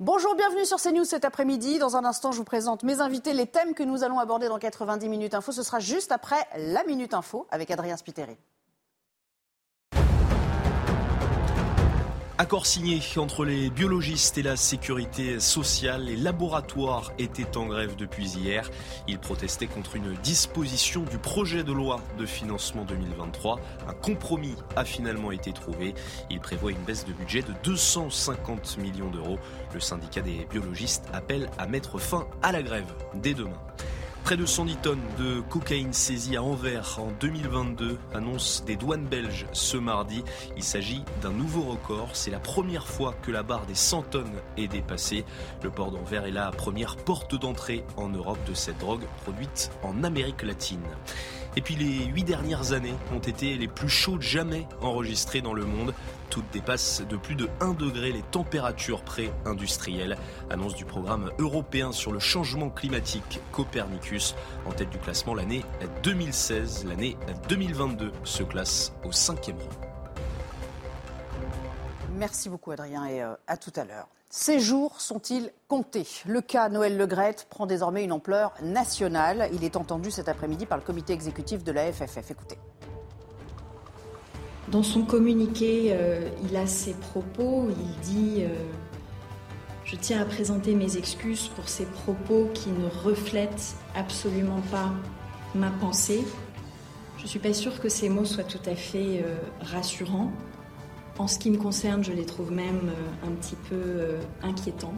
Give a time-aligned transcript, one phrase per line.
[0.00, 1.78] Bonjour, bienvenue sur CNews cet après-midi.
[1.78, 4.58] Dans un instant, je vous présente mes invités, les thèmes que nous allons aborder dans
[4.58, 5.52] 90 minutes info.
[5.52, 8.38] Ce sera juste après la Minute Info avec Adrien Spiteri.
[12.40, 16.04] Accord signé entre les biologistes et la sécurité sociale.
[16.04, 18.70] Les laboratoires étaient en grève depuis hier.
[19.06, 23.60] Ils protestaient contre une disposition du projet de loi de financement 2023.
[23.86, 25.92] Un compromis a finalement été trouvé.
[26.30, 29.38] Il prévoit une baisse de budget de 250 millions d'euros.
[29.74, 33.60] Le syndicat des biologistes appelle à mettre fin à la grève dès demain.
[34.24, 39.46] Près de 110 tonnes de cocaïne saisie à Anvers en 2022, annonce des douanes belges
[39.52, 40.22] ce mardi.
[40.56, 42.10] Il s'agit d'un nouveau record.
[42.12, 45.24] C'est la première fois que la barre des 100 tonnes est dépassée.
[45.62, 50.04] Le port d'Anvers est la première porte d'entrée en Europe de cette drogue produite en
[50.04, 50.84] Amérique latine.
[51.56, 55.64] Et puis les huit dernières années ont été les plus chaudes jamais enregistrées dans le
[55.64, 55.94] monde.
[56.30, 60.16] Toutes dépassent de plus de 1 degré les températures pré-industrielles.
[60.48, 64.36] Annonce du programme européen sur le changement climatique Copernicus.
[64.66, 65.64] En tête du classement, l'année
[66.04, 67.16] 2016, l'année
[67.48, 69.90] 2022 se classe au cinquième rang.
[72.12, 74.08] Merci beaucoup Adrien et euh, à tout à l'heure.
[74.32, 76.06] Ces jours sont-ils comptés?
[76.24, 79.50] Le cas Noël Legrette prend désormais une ampleur nationale.
[79.52, 82.30] Il est entendu cet après-midi par le comité exécutif de la FFF.
[82.30, 82.56] Écoutez.
[84.68, 87.70] Dans son communiqué, euh, il a ses propos.
[87.70, 88.54] Il dit euh,
[89.84, 94.92] Je tiens à présenter mes excuses pour ces propos qui ne reflètent absolument pas
[95.56, 96.24] ma pensée.
[97.16, 100.30] Je ne suis pas sûre que ces mots soient tout à fait euh, rassurants.
[101.18, 104.94] En ce qui me concerne, je les trouve même euh, un petit peu euh, inquiétants.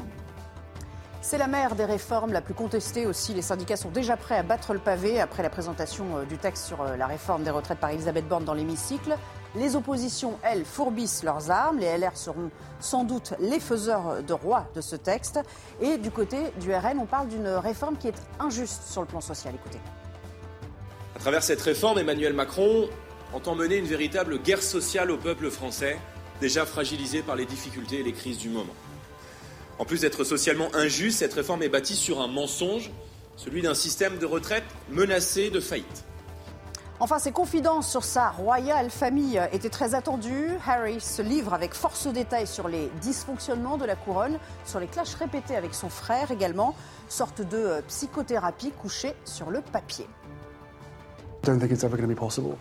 [1.20, 3.32] C'est la mère des réformes la plus contestée aussi.
[3.34, 6.66] Les syndicats sont déjà prêts à battre le pavé après la présentation euh, du texte
[6.66, 9.16] sur la réforme des retraites par Elisabeth Borne dans l'hémicycle.
[9.54, 11.78] Les oppositions, elles, fourbissent leurs armes.
[11.78, 12.50] Les LR seront
[12.80, 15.40] sans doute les faiseurs de roi de ce texte.
[15.80, 19.20] Et du côté du RN, on parle d'une réforme qui est injuste sur le plan
[19.20, 19.54] social.
[19.54, 19.80] Écoutez.
[21.14, 22.88] À travers cette réforme, Emmanuel Macron
[23.32, 25.98] entend mener une véritable guerre sociale au peuple français,
[26.40, 28.74] déjà fragilisé par les difficultés et les crises du moment.
[29.78, 32.90] En plus d'être socialement injuste, cette réforme est bâtie sur un mensonge,
[33.36, 36.04] celui d'un système de retraite menacé de faillite.
[37.00, 40.50] Enfin, ses confidences sur sa royale famille étaient très attendues.
[40.64, 45.16] Harry se livre avec force détails sur les dysfonctionnements de la couronne, sur les clashs
[45.16, 46.76] répétés avec son frère également,
[47.08, 50.06] sorte de psychothérapie couchée sur le papier.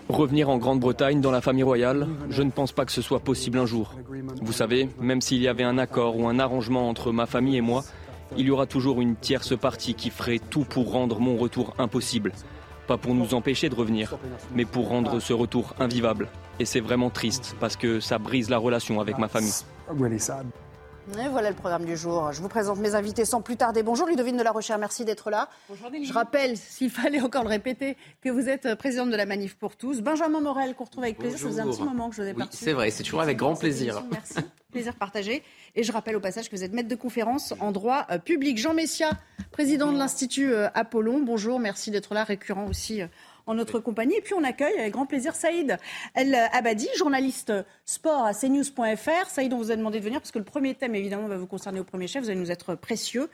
[0.09, 3.59] Revenir en Grande-Bretagne dans la famille royale, je ne pense pas que ce soit possible
[3.59, 3.93] un jour.
[4.41, 7.61] Vous savez, même s'il y avait un accord ou un arrangement entre ma famille et
[7.61, 7.83] moi,
[8.37, 12.31] il y aura toujours une tierce partie qui ferait tout pour rendre mon retour impossible.
[12.87, 14.17] Pas pour nous empêcher de revenir,
[14.55, 16.27] mais pour rendre ce retour invivable.
[16.59, 19.51] Et c'est vraiment triste parce que ça brise la relation avec ma famille.
[21.19, 22.31] Et voilà le programme du jour.
[22.31, 23.83] Je vous présente mes invités sans plus tarder.
[23.83, 25.49] Bonjour Ludovine de la Recherche, merci d'être là.
[25.67, 29.55] Bonjour Je rappelle, s'il fallait encore le répéter, que vous êtes présidente de la Manif
[29.55, 30.01] pour tous.
[30.01, 31.37] Benjamin Morel, qu'on retrouve avec plaisir.
[31.37, 33.37] Ça faisait un petit moment que je vous ai oui, C'est vrai, c'est toujours avec
[33.37, 34.03] grand plaisir.
[34.09, 34.35] Merci,
[34.71, 35.43] plaisir partagé.
[35.75, 38.57] Et je rappelle au passage que vous êtes maître de conférence en droit euh, public.
[38.57, 39.09] Jean Messia,
[39.51, 41.21] président de l'Institut euh, Apollon.
[41.21, 43.07] Bonjour, merci d'être là, récurrent aussi euh,
[43.51, 44.15] en notre compagnie.
[44.15, 45.77] Et puis on accueille avec grand plaisir Saïd
[46.15, 47.53] El Abadi, journaliste
[47.85, 49.29] sport à cnews.fr.
[49.29, 51.47] Saïd, on vous a demandé de venir parce que le premier thème, évidemment, va vous
[51.47, 52.23] concerner au premier chef.
[52.23, 53.29] Vous allez nous être précieux.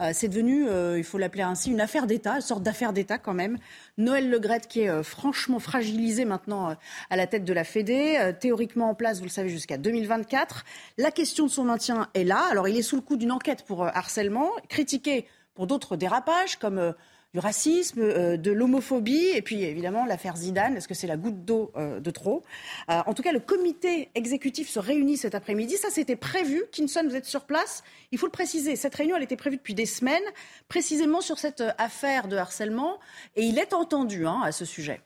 [0.00, 3.18] Euh, c'est devenu, euh, il faut l'appeler ainsi, une affaire d'État, une sorte d'affaire d'État
[3.18, 3.58] quand même.
[3.96, 6.76] Noël Legrette qui est euh, franchement fragilisé maintenant
[7.10, 10.64] à la tête de la Fédé, théoriquement en place, vous le savez, jusqu'à 2024.
[10.96, 12.46] La question de son maintien est là.
[12.50, 16.94] Alors il est sous le coup d'une enquête pour harcèlement, critiqué pour d'autres dérapages comme
[17.34, 20.76] du racisme, euh, de l'homophobie, et puis évidemment l'affaire Zidane.
[20.76, 22.42] Est-ce que c'est la goutte d'eau euh, de trop?
[22.90, 25.76] Euh, En tout cas, le comité exécutif se réunit cet après-midi.
[25.76, 26.64] Ça, c'était prévu.
[26.72, 27.82] Kinson, vous êtes sur place.
[28.12, 28.76] Il faut le préciser.
[28.76, 30.22] Cette réunion, elle était prévue depuis des semaines,
[30.68, 32.98] précisément sur cette affaire de harcèlement,
[33.36, 35.00] et il est entendu hein, à ce sujet.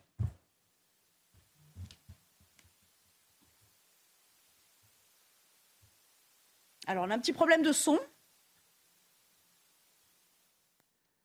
[6.87, 7.99] Alors, on a un petit problème de son.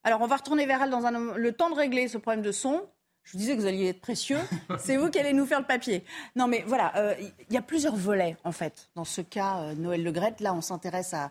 [0.07, 2.53] Alors, on va retourner vers elle dans un, le temps de régler ce problème de
[2.53, 2.81] son.
[3.25, 4.39] Je vous disais que vous alliez être précieux.
[4.79, 6.05] C'est vous qui allez nous faire le papier.
[6.37, 8.89] Non, mais voilà, euh, il y a plusieurs volets, en fait.
[8.95, 11.29] Dans ce cas, euh, Noël Le Gret, là, on s'intéresse à,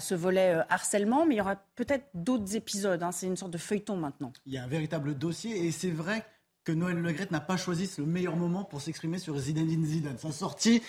[0.00, 3.02] ce volet euh, harcèlement, mais il y aura peut-être d'autres épisodes.
[3.02, 3.10] Hein.
[3.10, 4.34] C'est une sorte de feuilleton maintenant.
[4.44, 6.22] Il y a un véritable dossier, et c'est vrai
[6.64, 10.18] que Noël Le Gret n'a pas choisi le meilleur moment pour s'exprimer sur Zinedine Zidane.
[10.18, 10.82] Sa sortie,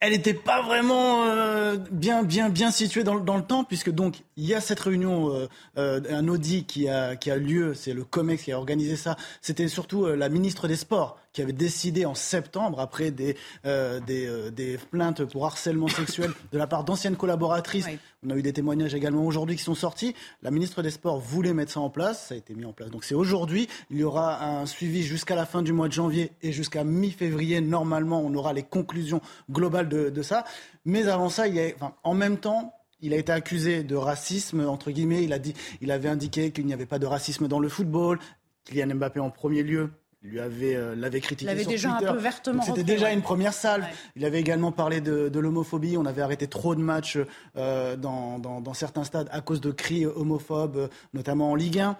[0.00, 4.22] elle n'était pas vraiment euh, bien, bien, bien située dans, dans, le temps, puisque donc
[4.36, 5.48] il y a cette réunion, euh,
[5.78, 9.16] euh, un audit qui a, qui a lieu, c'est le COMEX qui a organisé ça.
[9.40, 13.36] C'était surtout la ministre des Sports qui avait décidé en septembre, après des,
[13.66, 17.86] euh, des, euh, des, plaintes pour harcèlement sexuel de la part d'anciennes collaboratrices,
[18.24, 21.52] on a eu des témoignages également aujourd'hui qui sont sortis, la ministre des Sports voulait
[21.52, 22.90] mettre ça en place, ça a été mis en place.
[22.90, 26.32] Donc c'est aujourd'hui, il y aura un suivi jusqu'à la fin du mois de janvier
[26.40, 30.44] et jusqu'à mi-février, normalement, on aura les conclusions globales de, de ça.
[30.86, 32.72] Mais avant ça, il y a, enfin, en même temps,
[33.02, 35.22] il a été accusé de racisme, entre guillemets.
[35.22, 35.52] Il, a dit,
[35.82, 38.18] il avait indiqué qu'il n'y avait pas de racisme dans le football.
[38.64, 39.90] Kylian Mbappé en premier lieu
[40.22, 43.52] lui avait euh, l'avait critiqué il avait déjà un peu vertement c'était déjà une première
[43.52, 43.84] salve.
[44.16, 45.96] Il avait également parlé de, de l'homophobie.
[45.96, 47.18] On avait arrêté trop de matchs
[47.56, 51.96] euh, dans, dans, dans, certains stades à cause de cris homophobes notamment en Ligue 1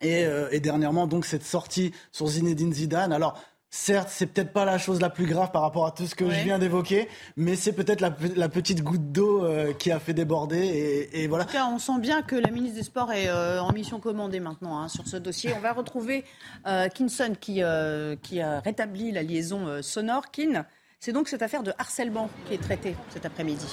[0.00, 3.12] et, euh, et dernièrement donc cette sortie sur Zinedine Zidane.
[3.12, 6.14] Alors Certes, c'est peut-être pas la chose la plus grave par rapport à tout ce
[6.14, 7.06] que je viens d'évoquer,
[7.36, 10.56] mais c'est peut-être la, la, petite goutte d'eau euh, qui a fait déborder.
[10.56, 11.44] Et, et, voilà.
[11.44, 14.00] En tout cas, on sent bien que la ministre des Sports est euh, en mission
[14.00, 15.52] commandée maintenant hein, sur ce dossier.
[15.54, 16.24] On va retrouver
[16.66, 17.60] euh, Kinson qui,
[18.22, 20.30] qui a rétabli la liaison sonore.
[20.30, 20.64] Kin,
[20.98, 23.66] c'est donc cette affaire de harcèlement qui est traitée cet après-midi.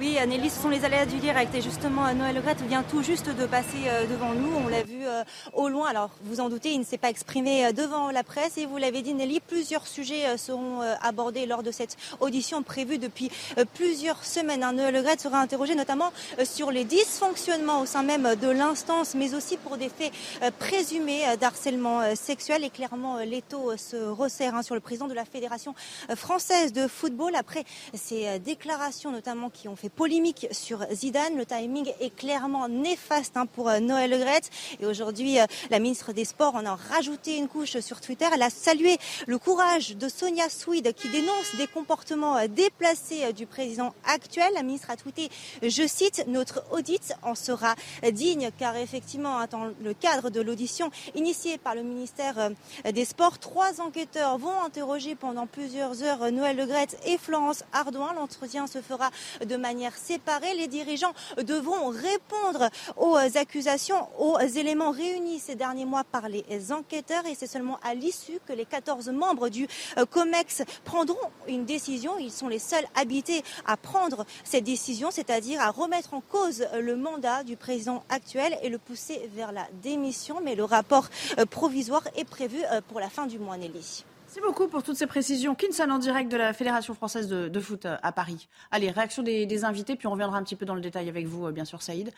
[0.00, 1.54] Oui, Nelly, ce sont les aléas du direct.
[1.54, 4.50] Et justement, Noël Le vient tout juste de passer euh, devant nous.
[4.56, 5.90] On l'a vu euh, au loin.
[5.90, 8.56] Alors, vous en doutez, il ne s'est pas exprimé euh, devant la presse.
[8.56, 13.30] Et vous l'avez dit, Nelly, plusieurs sujets seront abordés lors de cette audition prévue depuis
[13.74, 14.60] plusieurs semaines.
[14.74, 16.14] Noël Le sera interrogé notamment
[16.44, 20.12] sur les dysfonctionnements au sein même de l'instance, mais aussi pour des faits
[20.58, 22.64] présumés d'harcèlement sexuel.
[22.64, 25.74] Et clairement, l'étau se resserre hein, sur le président de la Fédération
[26.14, 31.36] française de football après ces déclarations notamment qui ont fait polémique sur Zidane.
[31.36, 36.12] Le timing est clairement néfaste hein, pour euh, Noël Le Et aujourd'hui, euh, la ministre
[36.12, 38.26] des Sports en a rajouté une couche sur Twitter.
[38.32, 38.96] Elle a salué
[39.26, 44.50] le courage de Sonia Swede qui dénonce des comportements euh, déplacés du président actuel.
[44.54, 45.28] La ministre a tweeté,
[45.62, 47.74] je cite, notre audit en sera
[48.12, 52.50] digne car effectivement, hein, dans le cadre de l'audition initiée par le ministère
[52.90, 56.70] des Sports, trois enquêteurs vont interroger pendant plusieurs heures Noël Le
[57.06, 58.12] et Florence Ardouin.
[58.14, 59.10] L'entretien se fera
[59.44, 60.54] de manière séparée.
[60.54, 61.12] Les dirigeants
[61.42, 67.46] devront répondre aux accusations, aux éléments réunis ces derniers mois par les enquêteurs et c'est
[67.46, 69.66] seulement à l'issue que les 14 membres du
[69.98, 71.16] euh, COMEX prendront
[71.48, 72.18] une décision.
[72.18, 76.96] Ils sont les seuls habités à prendre cette décision, c'est-à-dire à remettre en cause le
[76.96, 80.40] mandat du président actuel et le pousser vers la démission.
[80.42, 84.04] Mais le rapport euh, provisoire est prévu euh, pour la fin du mois, Nelly.
[84.30, 85.56] Merci beaucoup pour toutes ces précisions.
[85.56, 88.46] Kinson en direct de la Fédération française de, foot euh, à Paris.
[88.70, 91.48] Allez, réaction des, invités, puis on reviendra un petit peu dans le détail avec vous,
[91.48, 92.12] euh, bien sûr, Saïd.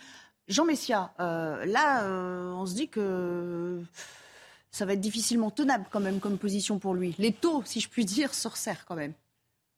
[0.46, 2.04] Jean Messia, euh, là,
[2.54, 3.80] on se dit que
[4.70, 7.14] ça va être difficilement tenable quand même comme position pour lui.
[7.16, 9.14] Les taux, si je puis dire, se resserrent quand même.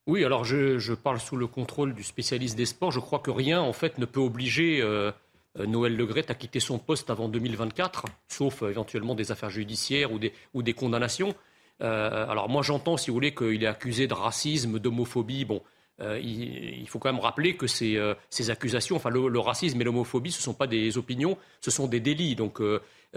[0.08, 2.90] Oui, alors je, parle sous le contrôle du spécialiste des sports.
[2.90, 4.82] Je crois que rien, en fait, ne peut obliger
[5.56, 10.10] Noël Legret à quitter son poste avant 2024, sauf éventuellement des affaires judiciaires
[10.52, 11.32] ou des condamnations.
[11.82, 15.44] Euh, alors moi j'entends, si vous voulez, qu'il est accusé de racisme, d'homophobie.
[15.44, 15.62] Bon,
[16.00, 18.14] euh, il, faut quand même rappeler que ces, euh,
[18.48, 22.00] accusations, enfin le, racisme et l'homophobie, ce ne sont pas des opinions, ce sont des
[22.00, 22.34] délits.
[22.34, 22.60] Donc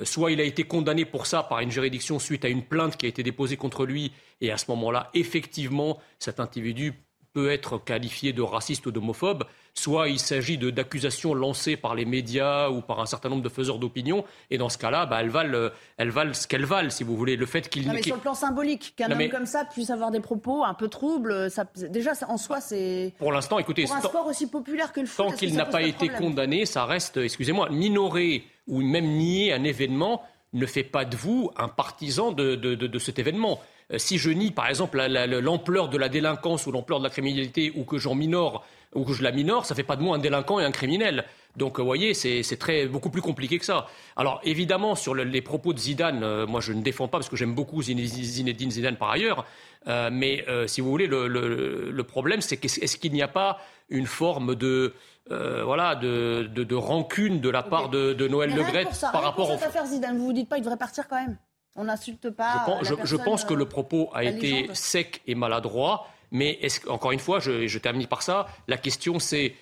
[0.03, 3.05] soit il a été condamné pour ça par une juridiction suite à une plainte qui
[3.05, 6.93] a été déposée contre lui, et à ce moment-là, effectivement, cet individu
[7.34, 9.43] peut être qualifié de raciste ou d'homophobe
[9.77, 13.79] soit il s'agit d'accusations lancées par les médias ou par un certain nombre de faiseurs
[13.79, 17.15] d'opinion, et dans ce cas-là, bah, elles, valent, elles valent ce qu'elles valent, si vous
[17.15, 17.36] voulez.
[17.36, 17.88] Le fait qu'il.
[17.91, 20.88] mais sur le plan symbolique, qu'un homme comme ça puisse avoir des propos un peu
[20.88, 23.13] troubles, ça, déjà en soi, c'est.
[23.19, 23.86] Pour l'instant, écoutez.
[23.86, 25.25] Pour un sport aussi populaire que le foot.
[25.25, 30.24] Tant qu'il n'a pas été condamné, ça reste, excusez-moi, minorer ou même nier un événement
[30.53, 33.60] ne fait pas de vous un partisan de, de, de cet événement.
[33.93, 35.01] Euh, si je nie, par exemple,
[35.41, 39.13] l'ampleur de la délinquance ou l'ampleur de la criminalité ou que j'en minore ou que
[39.13, 41.25] je la minore, ça fait pas de moi un délinquant et un criminel.
[41.58, 43.88] Donc, vous voyez, c'est très beaucoup plus compliqué que ça.
[44.15, 47.36] Alors, évidemment, sur les propos de Zidane, euh, moi, je ne défends pas parce que
[47.36, 49.46] j'aime beaucoup Zinedine Zidane par ailleurs.
[49.88, 54.06] Euh, mais euh, si vous voulez, le, problème, c'est qu'est-ce qu'il n'y a pas une
[54.06, 54.94] forme de
[55.29, 59.67] voilà de, de, rancune de la part de, Noël Le Gret par rapport à cette
[59.67, 61.38] affaire Zidane, vous vous dites pas, il devrait partir quand même.
[61.75, 62.65] On n'insulte pas.
[62.82, 66.08] Je pense, je pense que le propos a été sec et maladroit.
[66.31, 69.53] Mais encore une fois, je, termine par ça, la question c'est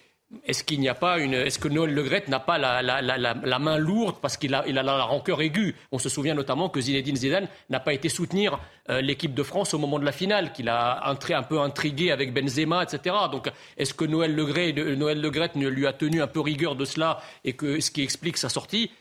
[0.47, 4.17] est-ce qu'il n'y a pas une, est-ce que Noël Legrette n'a pas la, main lourde
[4.21, 5.75] parce qu'il a, la rancœur aiguë?
[5.91, 9.73] On se souvient notamment que Zinedine Zidane n'a pas été soutenir euh, l'équipe de France
[9.75, 13.15] au moment de la finale, qu'il a un, un peu intrigué avec Benzema, etc.
[13.31, 17.21] Donc, est-ce que Noël Legrette, Noël Legrette lui a tenu un peu rigueur de cela
[17.43, 18.91] et que ce qui explique sa sortie?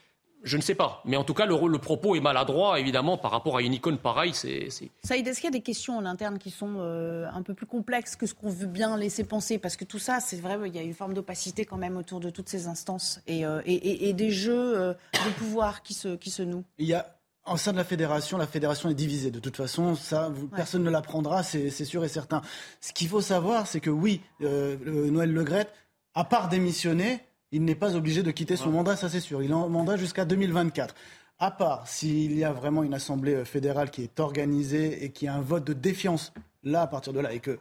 [0.45, 1.03] Je ne sais pas.
[1.05, 3.99] Mais en tout cas, le, le, propos est maladroit, évidemment, par rapport à une icône
[3.99, 4.35] pareille.
[4.35, 4.69] C'est,
[5.03, 7.67] Saïd, est-ce qu'il y a des questions en interne qui sont euh, un peu plus
[7.67, 9.59] complexes que ce qu'on veut bien laisser penser?
[9.59, 12.21] Parce que tout ça, c'est vrai, il y a une forme d'opacité quand même autour
[12.21, 16.17] de toutes ces instances et, euh, et, et, des jeux euh, de pouvoir qui se,
[16.17, 16.65] qui se nouent.
[16.79, 19.31] Il y a en sein de la fédération, la fédération est divisée.
[19.31, 22.41] De toute façon, ça, personne ne l'apprendra, c'est sûr et certain.
[22.81, 25.71] Ce qu'il faut savoir, c'est que oui, Noël Legrette,
[26.15, 27.21] à part démissionner,
[27.55, 29.41] il n'est pas obligé de quitter son mandat, ça c'est sûr.
[29.43, 30.95] Il est en mandat jusqu'à 2024.
[31.39, 35.29] À part s'il y a vraiment une assemblée euh, fédérale qui est organisée et qui
[35.29, 36.33] a un vote de défiance,
[36.65, 37.59] là, à partir de là, et que...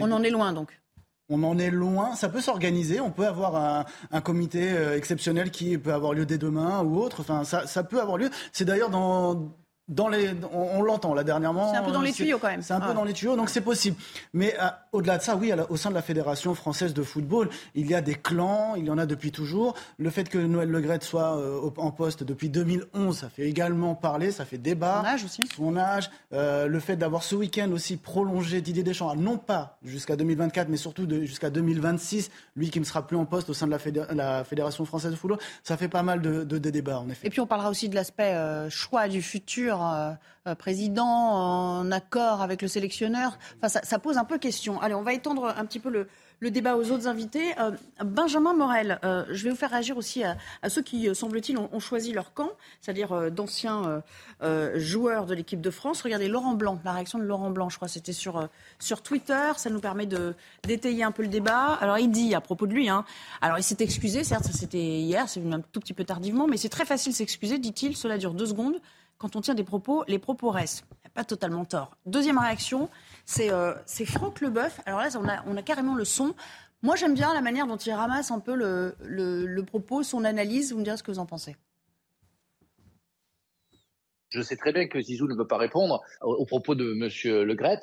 [0.00, 0.78] On en est loin donc
[1.28, 2.14] on en est loin.
[2.14, 3.00] Ça peut s'organiser.
[3.00, 7.20] On peut avoir un, comité euh, exceptionnel qui peut avoir lieu dès demain ou autre.
[7.20, 8.28] Enfin, ça, ça peut avoir lieu.
[8.52, 9.50] C'est d'ailleurs dans,
[9.92, 11.70] dans les, on, l'entend là dernièrement.
[11.70, 12.62] C'est un peu dans les tuyaux quand même.
[12.62, 12.94] C'est un peu ah.
[12.94, 13.96] dans les tuyaux, donc c'est possible.
[14.32, 17.90] Mais euh, au-delà de ça, oui, au sein de la fédération française de football, il
[17.90, 19.74] y a des clans, il y en a depuis toujours.
[19.98, 24.32] Le fait que Noël Legrette soit euh, en poste depuis 2011, ça fait également parler,
[24.32, 25.02] ça fait débat.
[25.02, 25.42] Son âge aussi.
[25.54, 30.16] Son âge, euh, le fait d'avoir ce week-end aussi prolongé Didier Deschamps, non pas jusqu'à
[30.16, 33.72] 2024, mais surtout jusqu'à 2026, lui qui ne sera plus en poste au sein de
[34.14, 37.26] la, fédération française de football, ça fait pas mal de, de débats en effet.
[37.26, 38.34] Et puis on parlera aussi de l'aspect
[38.70, 40.12] choix du futur euh,
[40.48, 43.38] euh, président en accord avec le sélectionneur.
[43.62, 44.80] Enfin, ça, pose un peu question.
[44.80, 46.08] Allez, on va étendre un petit peu le,
[46.40, 47.56] le débat aux autres invités.
[47.60, 47.70] Euh,
[48.04, 50.36] Benjamin Morel, je vais vous faire réagir aussi à,
[50.68, 54.02] ceux qui, semble-t-il, ont, choisi leur camp, c'est-à-dire d'anciens
[54.74, 56.02] joueurs de l'équipe de France.
[56.02, 58.48] Regardez Laurent Blanc, la réaction de Laurent Blanc, je crois, c'était sur,
[58.80, 59.52] sur Twitter.
[59.56, 60.08] Ça nous permet
[60.64, 61.74] d'étayer un peu le débat.
[61.80, 63.04] Alors, il dit à propos de lui, hein,
[63.40, 66.56] alors il s'est excusé, certes, ça c'était hier, c'est un tout petit peu tardivement, mais
[66.56, 67.96] c'est très facile s'excuser, dit-il.
[67.96, 68.80] Cela dure deux secondes
[69.18, 70.84] quand on tient des propos, les propos restent.
[71.14, 71.96] Pas totalement tort.
[72.06, 72.88] Deuxième réaction,
[73.26, 73.74] c'est euh,
[74.06, 74.80] Franck Leboeuf.
[74.86, 76.34] Alors là, on a, on a carrément le son.
[76.82, 80.72] Moi, j'aime bien la manière dont il ramasse un peu le, le, propos, son analyse.
[80.72, 81.54] Vous me direz ce que vous en pensez.
[84.30, 87.44] Je sais très bien que Zizou ne veut pas répondre aux propos de M.
[87.44, 87.80] Le Gret.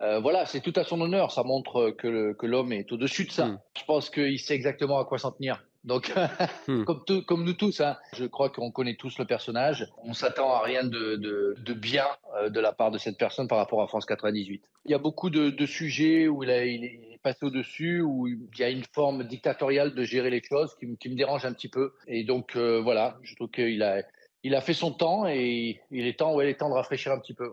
[0.00, 1.30] Euh, voilà, c'est tout à son honneur.
[1.30, 3.46] Ça montre que l'homme est au-dessus de ça.
[3.46, 3.60] Hmm.
[3.78, 5.64] Je pense qu'il sait exactement à quoi s'en tenir.
[5.84, 6.12] Donc,
[6.68, 6.84] hmm.
[6.84, 9.88] comme, comme, nous tous, hein, je crois qu'on connaît tous le personnage.
[9.98, 13.48] On s'attend à rien de, de, de bien euh, de la part de cette personne
[13.48, 14.62] par rapport à France 98.
[14.84, 18.28] Il y a beaucoup de, de sujets où il, a, il, est passé au-dessus, où
[18.28, 21.52] il y a une forme dictatoriale de gérer les choses qui, qui me dérange un
[21.52, 21.92] petit peu.
[22.06, 24.02] Et donc, euh, voilà, je trouve qu'il a,
[24.44, 27.12] il a fait son temps et il est temps, ouais, il est temps de rafraîchir
[27.12, 27.50] un petit peu.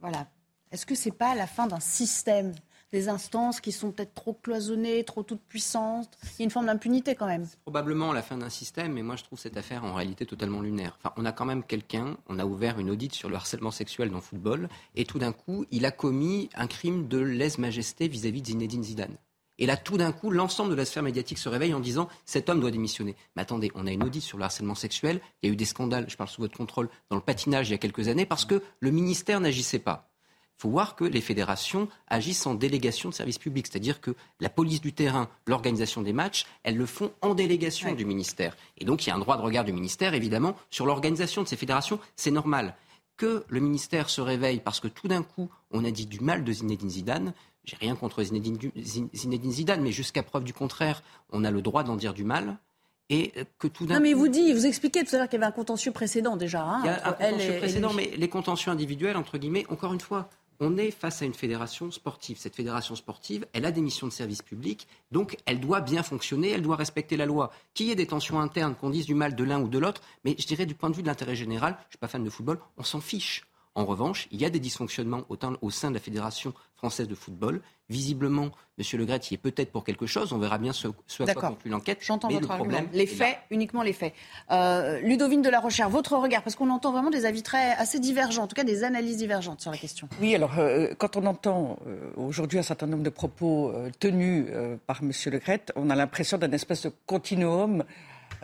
[0.00, 0.28] Voilà.
[0.72, 2.52] Est-ce que c'est pas la fin d'un système
[2.92, 6.16] des instances qui sont peut-être trop cloisonnées, trop toutes puissantes.
[6.22, 7.44] Il y a une forme d'impunité quand même.
[7.44, 10.60] C'est probablement la fin d'un système, mais moi je trouve cette affaire en réalité totalement
[10.60, 10.98] lunaire.
[11.16, 14.16] On a quand même quelqu'un, on a ouvert une audite sur le harcèlement sexuel dans
[14.16, 18.46] le football, et tout d'un coup, il a commis un crime de lèse-majesté vis-à-vis de
[18.46, 19.16] Zinedine Zidane.
[19.58, 22.50] Et là, tout d'un coup, l'ensemble de la sphère médiatique se réveille en disant cet
[22.50, 23.16] homme doit démissionner.
[23.34, 25.20] Mais attendez, on a une audite sur le harcèlement sexuel.
[25.42, 27.72] Il y a eu des scandales, je parle sous votre contrôle, dans le patinage il
[27.72, 30.10] y a quelques années parce que le ministère n'agissait pas.
[30.58, 34.48] Il faut voir que les fédérations agissent en délégation de service public, c'est-à-dire que la
[34.48, 38.56] police du terrain, l'organisation des matchs, elles le font en délégation du ministère.
[38.78, 41.48] Et donc il y a un droit de regard du ministère, évidemment, sur l'organisation de
[41.48, 42.00] ces fédérations.
[42.16, 42.74] C'est normal.
[43.18, 46.42] Que le ministère se réveille parce que tout d'un coup, on a dit du mal
[46.42, 47.34] de Zinedine Zidane.
[47.64, 48.58] J'ai rien contre Zinedine,
[49.14, 52.58] Zidane, mais jusqu'à preuve du contraire, on a le droit d'en dire du mal
[53.08, 55.42] et que tout d'un Non, mais vous dites, vous expliquez tout à l'heure qu'il y
[55.42, 56.62] avait un contentieux précédent déjà.
[56.62, 60.00] Hein, il y a un contentieux précédent, mais les contentieux individuels, entre guillemets, encore une
[60.00, 60.28] fois,
[60.60, 62.38] on est face à une fédération sportive.
[62.38, 66.50] Cette fédération sportive, elle a des missions de service public, donc elle doit bien fonctionner,
[66.50, 67.50] elle doit respecter la loi.
[67.74, 70.02] Qu'il y ait des tensions internes, qu'on dise du mal de l'un ou de l'autre,
[70.24, 72.24] mais je dirais du point de vue de l'intérêt général, je ne suis pas fan
[72.24, 73.44] de football, on s'en fiche.
[73.76, 77.60] En revanche, il y a des dysfonctionnements au sein de la Fédération française de football.
[77.90, 78.84] Visiblement, M.
[78.98, 80.32] Le Gret y est peut-être pour quelque chose.
[80.32, 81.98] On verra bien ce, ce à quoi conclut l'enquête.
[82.00, 82.88] J'entends votre problème.
[82.94, 84.14] Les faits, uniquement les faits.
[84.50, 88.00] Euh, Ludovine de la Recherche, votre regard, parce qu'on entend vraiment des avis très assez
[88.00, 90.08] divergents, en tout cas des analyses divergentes sur la question.
[90.22, 94.46] Oui, alors euh, quand on entend euh, aujourd'hui un certain nombre de propos tenus
[94.86, 95.12] par M.
[95.26, 97.84] Le Gret, on a l'impression d'un espèce de continuum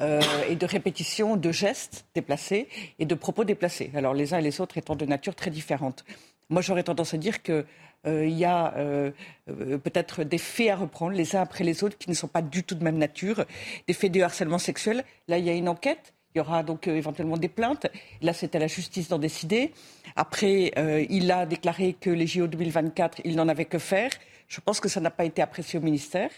[0.01, 2.69] euh, et de répétition de gestes déplacés
[2.99, 3.91] et de propos déplacés.
[3.95, 6.05] Alors les uns et les autres étant de nature très différente.
[6.49, 7.65] Moi, j'aurais tendance à dire qu'il
[8.07, 9.11] euh, y a euh,
[9.47, 12.63] peut-être des faits à reprendre les uns après les autres qui ne sont pas du
[12.63, 13.45] tout de même nature,
[13.87, 15.05] des faits de harcèlement sexuel.
[15.29, 16.13] Là, il y a une enquête.
[16.35, 17.87] Il y aura donc éventuellement des plaintes.
[18.23, 19.73] Là, c'est à la justice d'en décider.
[20.17, 20.73] Après,
[21.11, 24.11] il a déclaré que les JO 2024, il n'en avait que faire.
[24.53, 26.29] Je pense que ça n'a pas été apprécié au ministère.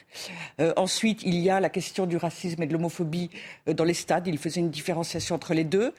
[0.61, 3.29] Euh, ensuite, il y a la question du racisme et de l'homophobie
[3.69, 4.29] euh, dans les stades.
[4.29, 5.93] Il faisait une différenciation entre les deux.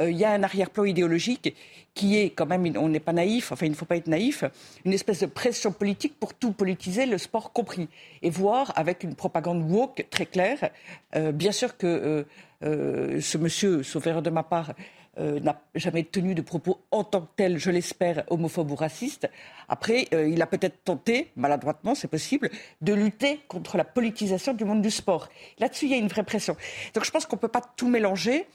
[0.00, 1.54] Euh, il y a un arrière-plan idéologique
[1.94, 4.42] qui est quand même, on n'est pas naïf, enfin il ne faut pas être naïf,
[4.84, 7.88] une espèce de pression politique pour tout politiser, le sport compris.
[8.22, 10.70] Et voir avec une propagande woke très claire,
[11.14, 12.26] bien sûr que
[12.62, 14.72] ce monsieur, sauf erreur de ma part,
[15.18, 19.28] euh, n'a jamais tenu de propos en tant que tel, je l'espère, homophobe ou raciste.
[19.68, 22.48] Après, euh, il a peut-être tenté, maladroitement, c'est possible,
[22.80, 25.28] de lutter contre la politisation du monde du sport.
[25.58, 26.56] Là-dessus, il y a une vraie pression.
[26.94, 28.46] Donc je pense qu'on ne peut pas tout mélanger.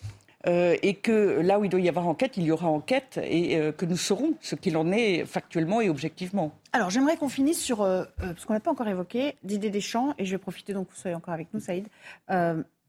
[0.48, 3.60] Euh, et que là où il doit y avoir enquête, il y aura enquête et
[3.76, 6.52] que nous saurons ce qu'il en est factuellement et objectivement.
[6.72, 10.30] Alors j'aimerais qu'on finisse sur, parce qu'on n'a pas encore évoqué, Didier Deschamps, et je
[10.30, 11.88] vais profiter donc que vous soyez encore avec nous, Saïd.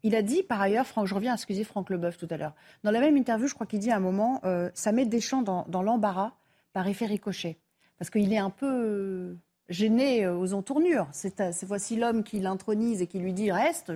[0.03, 2.55] Il a dit par ailleurs, Franck, je reviens à ce Franck Leboeuf tout à l'heure.
[2.85, 5.43] Dans la même interview, je crois qu'il dit à un moment, euh, ça met Deschamps
[5.43, 6.33] dans, dans l'embarras
[6.73, 7.59] par effet ricochet.
[7.99, 9.35] Parce qu'il est un peu euh,
[9.69, 11.09] gêné euh, aux entournures.
[11.13, 13.93] C'est voici l'homme qui l'intronise et qui lui dit reste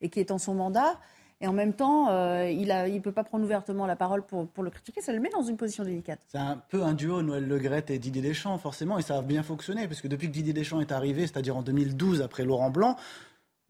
[0.00, 0.98] et qui est en son mandat.
[1.40, 2.08] Et en même temps,
[2.46, 5.02] il ne peut pas prendre ouvertement la parole pour, pour, le critiquer.
[5.02, 6.20] Ça le met dans une position délicate.
[6.28, 8.98] C'est un peu un duo, Noël Legrette et Didier Deschamps, forcément.
[8.98, 9.86] Et ça a bien fonctionné.
[9.86, 12.96] Parce que depuis que Didier Deschamps est arrivé, c'est-à-dire en 2012, après Laurent Blanc,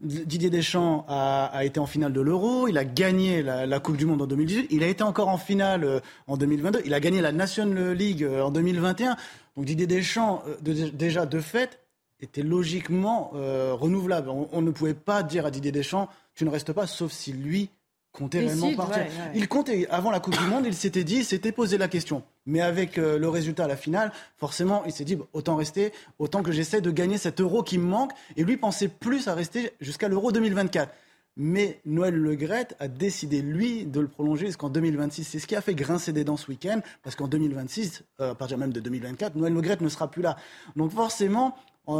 [0.00, 4.22] Didier Deschamps a, été en finale de l'Euro, il a gagné la, Coupe du Monde
[4.22, 7.32] en 2018, il a été encore en finale euh, en 2022, il a gagné la
[7.32, 9.16] National League euh, en 2021.
[9.56, 11.80] Donc Didier Deschamps, euh, déjà de fait,
[12.20, 14.30] était logiquement renouvelable.
[14.30, 17.68] On, ne pouvait pas dire à Didier Deschamps, tu ne restes pas, sauf si lui
[18.14, 19.06] comptait réellement partir.
[19.34, 22.22] Il comptait, avant la Coupe du Monde, il s'était dit, s'était posé la question.
[22.46, 26.42] Mais avec euh, le résultat à la finale, forcément, il s'est dit, autant rester, autant
[26.42, 28.12] que j'essaie de gagner cet euro qui me manque.
[28.36, 30.92] Et lui pensait plus à rester jusqu'à l'euro 2024.
[31.36, 35.24] Mais Noël Legrette a décidé, lui, de le prolonger jusqu'en 2026.
[35.24, 38.34] C'est ce qui a fait grincer des dents ce week-end, parce qu'en 2026, euh, à
[38.36, 40.36] partir même de 2024, Noël Legrette ne sera plus là.
[40.76, 41.56] Donc forcément,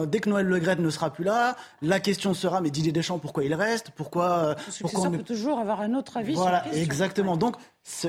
[0.07, 3.45] dès que Noël Le ne sera plus là, la question sera mais Didier Deschamps pourquoi
[3.45, 3.91] il reste?
[3.91, 6.35] Pourquoi euh, pourquoi on peut toujours avoir un autre avis.
[6.35, 7.37] Voilà, exactement.
[7.37, 7.57] Donc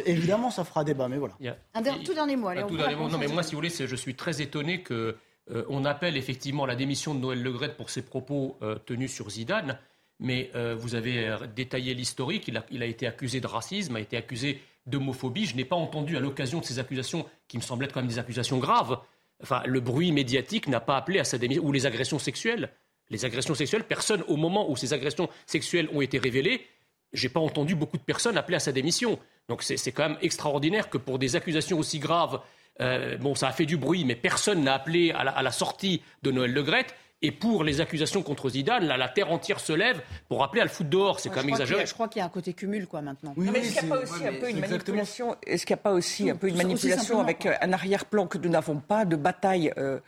[0.06, 1.34] évidemment ça fera débat, mais voilà.
[1.74, 2.48] Un tout dernier mot.
[2.48, 3.10] Allez, tout dernier mot.
[3.10, 5.18] Non, mais moi si vous voulez, je suis très étonné que
[5.52, 9.78] euh, on appelle effectivement la démission de Noël Le pour ses propos tenus sur Zidane.
[10.22, 12.48] Mais vous avez détaillé l'historique.
[12.48, 15.46] Il a, il a été accusé de racisme, a été accusé d'homophobie.
[15.46, 18.10] Je n'ai pas entendu à l'occasion de ces accusations, qui me semblent être quand même
[18.10, 19.00] des accusations graves,
[19.42, 22.72] enfin, le bruit médiatique n'a pas appelé à sa démission, ou les agressions sexuelles.
[23.10, 26.66] Les agressions sexuelles, personne, au moment où ces agressions sexuelles ont été révélées,
[27.14, 29.20] j'ai pas entendu beaucoup de personnes appeler à sa démission.
[29.48, 32.42] Donc c'est quand même extraordinaire que pour des accusations aussi graves,
[32.82, 36.32] euh, bon, ça a fait du bruit, mais personne n'a appelé à la, sortie de
[36.32, 36.96] Noël Legrette.
[37.22, 40.66] Et pour les accusations contre Zidane, là, la terre entière se lève pour appeler à
[40.66, 41.20] le foot dehors.
[41.20, 41.86] C'est quand même exagéré.
[41.86, 43.34] je crois qu'il y a un côté cumul, quoi, maintenant.
[43.38, 45.84] mais est-ce qu'il n'y a pas aussi un peu une manipulation Est-ce qu'il n'y a
[45.84, 49.72] pas aussi un peu une manipulation avec un arrière-plan que nous n'avons pas de bataille
[49.78, 50.00] euh, euh,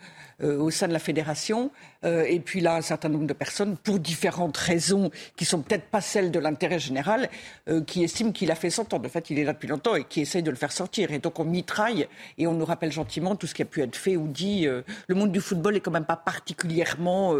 [0.42, 1.70] au sein de la fédération.
[2.04, 5.86] Euh, et puis là, un certain nombre de personnes, pour différentes raisons qui sont peut-être
[5.86, 7.28] pas celles de l'intérêt général,
[7.68, 8.98] euh, qui estiment qu'il a fait son temps.
[8.98, 11.10] De fait, il est là depuis longtemps et qui essayent de le faire sortir.
[11.12, 13.96] Et donc on mitraille et on nous rappelle gentiment tout ce qui a pu être
[13.96, 14.66] fait ou dit.
[14.66, 17.34] le monde du football est quand même pas particulièrement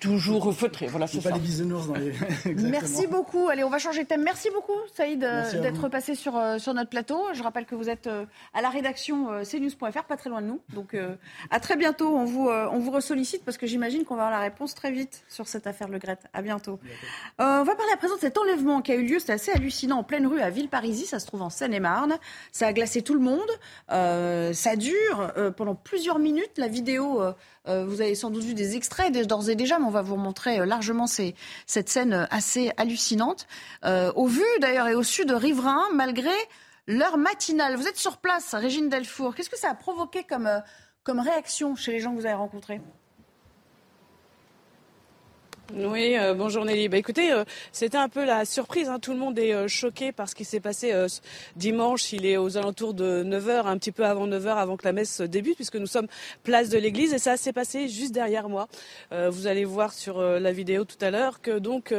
[0.00, 0.86] toujours feutré.
[0.86, 1.30] Voilà, c'est ça.
[1.30, 2.12] Pas les bisounours dans les...
[2.56, 3.48] Merci beaucoup.
[3.48, 4.22] Allez, on va changer de thème.
[4.22, 7.22] Merci beaucoup, Saïd, d'être passé sur, sur notre plateau.
[7.32, 8.08] Je rappelle que vous êtes
[8.52, 10.60] à la rédaction cnews.fr, pas très loin de nous.
[10.72, 10.96] Donc
[11.50, 12.16] à très bientôt.
[12.16, 14.90] On vous, euh, on vous ressollicite parce que j'imagine qu'on va avoir la réponse très
[14.90, 16.18] vite sur cette affaire Le Gret.
[16.32, 16.78] À bientôt.
[17.40, 19.18] Euh, on va parler à présent de cet enlèvement qui a eu lieu.
[19.18, 21.10] C'est assez hallucinant en pleine rue à Villeparisis.
[21.10, 22.16] Ça se trouve en Seine-et-Marne.
[22.52, 23.50] Ça a glacé tout le monde.
[23.90, 26.52] Euh, ça dure pendant plusieurs minutes.
[26.56, 27.22] La vidéo.
[27.66, 30.64] Vous avez sans doute vu des extraits d'ores et déjà, mais on va vous montrer
[30.66, 31.34] largement ces,
[31.66, 33.46] cette scène assez hallucinante.
[33.84, 36.30] au vu d'ailleurs et au sud de Riverain, malgré
[36.86, 37.76] l'heure matinale.
[37.76, 39.34] Vous êtes sur place, Régine Delfour.
[39.34, 42.80] Qu'est-ce que ça a provoqué comme réaction chez les gens que vous avez rencontrés?
[45.72, 46.88] Oui, euh, bonjour Nelly.
[46.88, 48.90] Bah, écoutez, euh, c'était un peu la surprise.
[48.90, 48.98] Hein.
[48.98, 50.92] Tout le monde est euh, choqué par ce qui s'est passé
[51.56, 52.12] dimanche.
[52.12, 55.22] Il est aux alentours de 9h, un petit peu avant 9h, avant que la messe
[55.22, 56.06] débute, puisque nous sommes
[56.42, 57.14] place de l'église.
[57.14, 58.68] Et ça s'est passé juste derrière moi.
[59.10, 61.94] vous allez voir sur la vidéo tout à l'heure que donc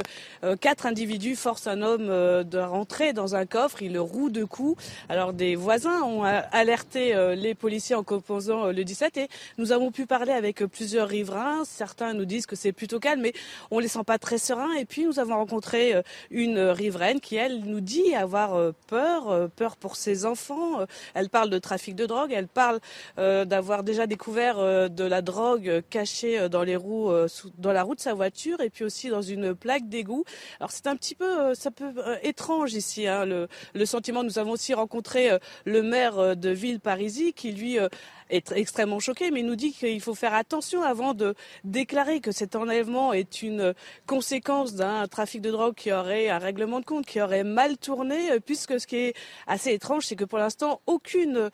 [0.61, 3.81] quatre individus forcent un homme de rentrer dans un coffre.
[3.81, 4.81] Il le roue de coups.
[5.09, 10.05] Alors des voisins ont alerté les policiers en composant le 17 et nous avons pu
[10.05, 11.63] parler avec plusieurs riverains.
[11.65, 13.33] Certains nous disent que c'est plutôt calme, mais
[13.71, 14.73] on les sent pas très sereins.
[14.73, 19.29] Et puis nous avons rencontré euh, une riveraine qui, elle, nous dit avoir euh, peur,
[19.29, 20.85] euh, peur pour ses enfants.
[21.13, 22.79] Elle parle de trafic de drogue, elle parle
[23.17, 24.57] d'avoir déjà découvert
[24.89, 27.11] de la drogue cachée dans les roues,
[27.57, 30.25] dans la roue de sa voiture, et puis aussi dans une plaque d'égout.
[30.59, 34.23] Alors c'est un petit peu, ça peut étrange ici, hein, le, le, sentiment.
[34.23, 37.77] Nous avons aussi rencontré le maire de Ville Parisie qui lui
[38.29, 42.55] est extrêmement choqué, mais nous dit qu'il faut faire attention avant de déclarer que cet
[42.55, 43.73] enlèvement est une
[44.07, 48.39] conséquence d'un trafic de drogue qui aurait un règlement de compte, qui aurait mal tourné,
[48.45, 49.13] puisque ce qui est
[49.47, 51.49] assez étrange, c'est que pour l'instant, aucune,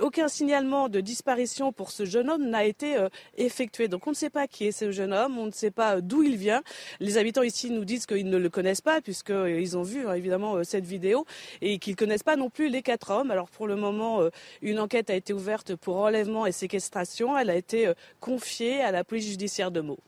[0.00, 3.88] aucun signalement de disparition pour ce jeune homme n'a été euh, effectué.
[3.88, 6.22] Donc on ne sait pas qui est ce jeune homme, on ne sait pas d'où
[6.22, 6.62] il vient.
[7.00, 10.56] Les habitants ici nous disent qu'ils ne le connaissent pas, puisqu'ils ont vu hein, évidemment
[10.56, 11.26] euh, cette vidéo,
[11.60, 13.30] et qu'ils ne connaissent pas non plus les quatre hommes.
[13.30, 14.30] Alors pour le moment, euh,
[14.60, 17.36] une enquête a été ouverte pour et séquestration.
[17.36, 20.00] Elle a été confiée à la police judiciaire de Meaux.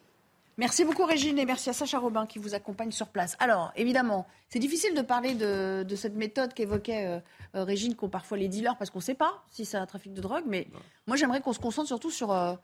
[0.56, 3.36] Merci beaucoup Régine et merci à Sacha Robin qui vous accompagne sur place.
[3.40, 7.18] Alors évidemment, c'est difficile de parler de, cette méthode qu'évoquait euh,
[7.56, 10.14] euh, Régine qu'ont parfois les dealers parce qu'on ne sait pas si c'est un trafic
[10.14, 10.44] de drogue.
[10.46, 10.68] Mais
[11.08, 12.54] moi j'aimerais qu'on se concentre surtout sur, euh,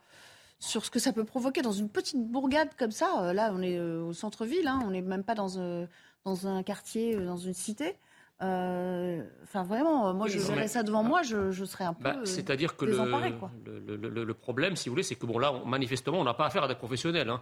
[0.57, 3.33] sur ce que ça peut provoquer dans une petite bourgade comme ça.
[3.33, 5.85] là on est au centre-ville, hein, on n'est même pas dans,
[6.23, 7.97] dans un quartier, dans une cité.
[8.41, 12.03] Enfin, vraiment, moi, je verrais ça devant moi, je, serais un peu.
[12.03, 16.23] Bah, c'est-à-dire que le, le, problème, si vous voulez, c'est que bon, là, manifestement, on
[16.23, 17.29] n'a pas affaire à des professionnels.
[17.29, 17.41] Hein.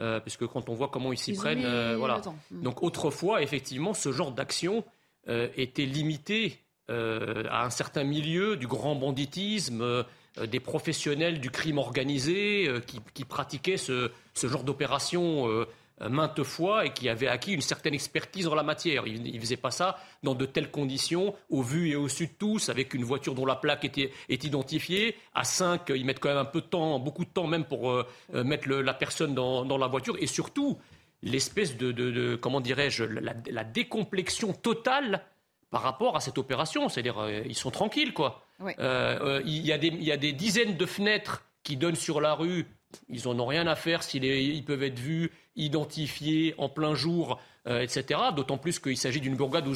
[0.00, 2.20] Euh, puisque quand on voit comment ils s'y prennent, euh, voilà.
[2.50, 2.62] Hmm.
[2.62, 4.84] Donc autrefois, effectivement, ce genre d'action
[5.28, 6.58] euh, était limité
[6.90, 10.06] à un certain milieu du grand banditisme,
[10.42, 12.66] des professionnels du crime organisé
[13.12, 15.66] qui, pratiquaient ce, ce genre d'opération euh,
[16.08, 19.06] maintes fois et qui avait acquis une certaine expertise en la matière.
[19.06, 22.32] Il ne faisait pas ça dans de telles conditions, au vu et au su de
[22.38, 25.16] tous, avec une voiture dont la plaque est, est identifiée.
[25.34, 27.90] À 5, ils mettent quand même un peu de temps, beaucoup de temps même pour
[27.90, 30.16] euh, euh, mettre la personne dans, la voiture.
[30.20, 30.78] Et surtout,
[31.22, 35.24] l'espèce de, comment dirais-je, la, décomplexion totale
[35.70, 36.88] par rapport à cette opération.
[36.88, 38.46] C'est-à-dire, ils sont tranquilles, quoi.
[38.60, 42.34] il, y a des, il y a des dizaines de fenêtres qui donnent sur la
[42.34, 42.66] rue
[43.08, 47.38] ils n'en ont rien à faire s'ils ils peuvent être vus, identifiés en plein jour
[47.68, 48.18] euh, etc.
[48.34, 49.74] D'autant plus qu'il s'agit d'une bourgade où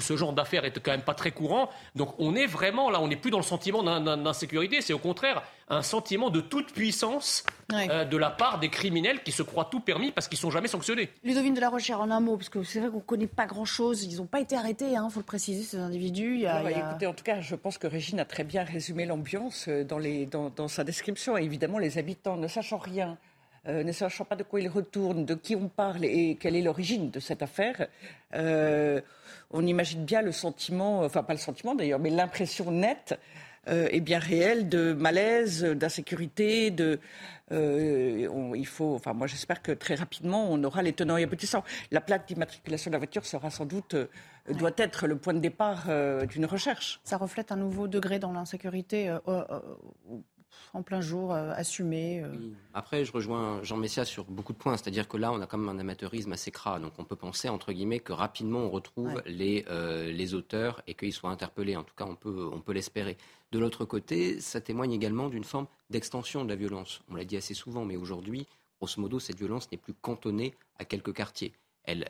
[0.00, 1.68] ce genre, d'affaires est quand même pas très courant.
[1.96, 5.42] Donc on est vraiment là, on n'est plus dans le sentiment d'insécurité, c'est au contraire
[5.68, 9.80] un sentiment de toute puissance euh, de la part des criminels qui se croient tout
[9.80, 11.08] permis parce qu'ils sont jamais sanctionnés.
[11.24, 13.46] Ludovine de la Rochère, en un mot, parce que c'est vrai qu'on ne connaît pas
[13.46, 14.04] grand-chose.
[14.04, 16.44] Ils n'ont pas été arrêtés, il hein, faut le préciser, ces individus.
[16.44, 19.98] Écoutez, en tout cas, je pense que Régine a très bien résumé l'ambiance euh, dans,
[20.30, 21.36] dans, dans sa description.
[21.36, 23.18] évidemment, les habitants, ne sachant rien
[23.66, 26.60] euh, ne sachant pas de quoi il retourne, de qui on parle et quelle est
[26.60, 27.86] l'origine de cette affaire,
[28.34, 29.00] euh,
[29.50, 33.18] on imagine bien le sentiment, enfin pas le sentiment d'ailleurs, mais l'impression nette
[33.68, 37.00] euh, et bien réelle de malaise, d'insécurité, de
[37.50, 41.62] il faut, enfin moi j'espère que très rapidement on aura les tenants et aboutissants.
[41.90, 43.96] La plaque d'immatriculation de la voiture sera sans doute
[44.48, 45.84] doit être le point de départ
[46.26, 47.00] d'une recherche.
[47.04, 49.14] Ça reflète un nouveau degré dans l'insécurité
[50.72, 52.20] en plein jour, euh, assumé.
[52.20, 52.32] Euh.
[52.74, 54.76] Après, je rejoins Jean Messia sur beaucoup de points.
[54.76, 56.80] C'est-à-dire que là, on a quand même un amateurisme assez cras.
[56.80, 60.94] Donc on peut penser, entre guillemets, que rapidement on retrouve les, euh, les auteurs et
[60.94, 61.76] qu'ils soient interpellés.
[61.76, 63.16] En tout cas, on peut, on peut l'espérer.
[63.52, 67.02] De l'autre côté, ça témoigne également d'une forme d'extension de la violence.
[67.08, 68.48] On l'a dit assez souvent, mais aujourd'hui,
[68.80, 71.52] grosso modo, cette violence n'est plus cantonnée à quelques quartiers.
[71.84, 72.08] Elle,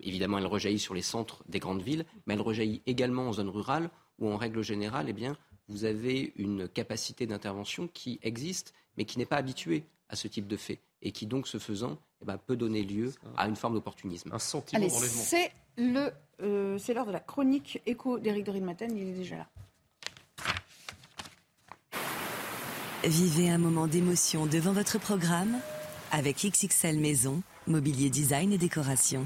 [0.00, 3.50] évidemment, elle rejaillit sur les centres des grandes villes, mais elle rejaillit également en zones
[3.50, 5.36] rurales où, en règle générale, eh bien,
[5.68, 10.46] vous avez une capacité d'intervention qui existe, mais qui n'est pas habituée à ce type
[10.46, 13.74] de fait, et qui donc, ce faisant, eh ben, peut donner lieu à une forme
[13.74, 14.30] d'opportunisme.
[14.32, 15.22] Un sentiment d'enlèvement.
[15.22, 16.10] C'est le,
[16.42, 19.48] euh, c'est l'heure de la chronique écho d'Éric de Maten, il est déjà là.
[23.04, 25.60] Vivez un moment d'émotion devant votre programme
[26.10, 29.24] avec XXL Maison, mobilier design et décoration.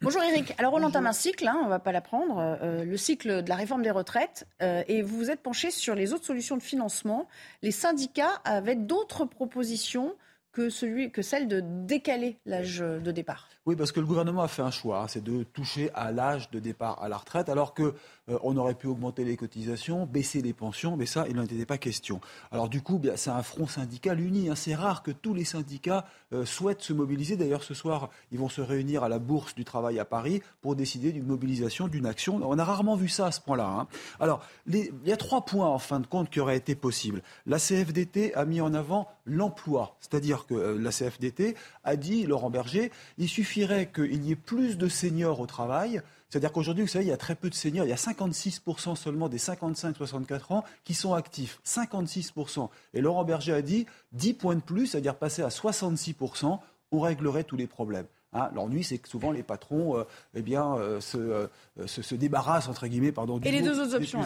[0.00, 0.54] Bonjour Eric.
[0.58, 3.48] Alors on entame un cycle, hein, on ne va pas l'apprendre, euh, le cycle de
[3.48, 6.62] la réforme des retraites, euh, et vous vous êtes penché sur les autres solutions de
[6.62, 7.26] financement.
[7.62, 10.14] Les syndicats avaient d'autres propositions
[10.52, 13.48] que, celui, que celle de décaler l'âge de départ.
[13.68, 16.50] Oui, parce que le gouvernement a fait un choix, hein, c'est de toucher à l'âge
[16.50, 17.92] de départ à la retraite, alors que
[18.30, 21.66] euh, on aurait pu augmenter les cotisations, baisser les pensions, mais ça, il n'en était
[21.66, 22.22] pas question.
[22.50, 24.48] Alors du coup, c'est un front syndical uni.
[24.48, 24.54] Hein.
[24.54, 27.36] C'est rare que tous les syndicats euh, souhaitent se mobiliser.
[27.36, 30.74] D'ailleurs, ce soir, ils vont se réunir à la Bourse du Travail à Paris pour
[30.74, 32.40] décider d'une mobilisation, d'une action.
[32.42, 33.66] On a rarement vu ça à ce point-là.
[33.66, 33.86] Hein.
[34.18, 37.22] Alors, il y a trois points, en fin de compte, qui auraient été possibles.
[37.46, 41.54] La CFDT a mis en avant l'emploi, c'est-à-dire que euh, la CFDT
[41.84, 43.28] a dit, Laurent Berger, il
[43.58, 47.12] suffirait qu'il y ait plus de seniors au travail c'est-à-dire qu'aujourd'hui, vous savez, il y
[47.12, 47.86] a très peu de seniors.
[47.86, 51.58] Il y a 56% seulement des 55-64 ans qui sont actifs.
[51.64, 52.68] 56%.
[52.92, 56.58] Et Laurent Berger a dit 10 points de plus, c'est-à-dire passer à 66%,
[56.92, 58.04] on réglerait tous les problèmes.
[58.34, 61.46] Hein, L'ennui, c'est que souvent les patrons euh, eh bien, euh, euh,
[61.86, 64.20] se, se, débarrassent, entre guillemets, pardon, Et les deux autres options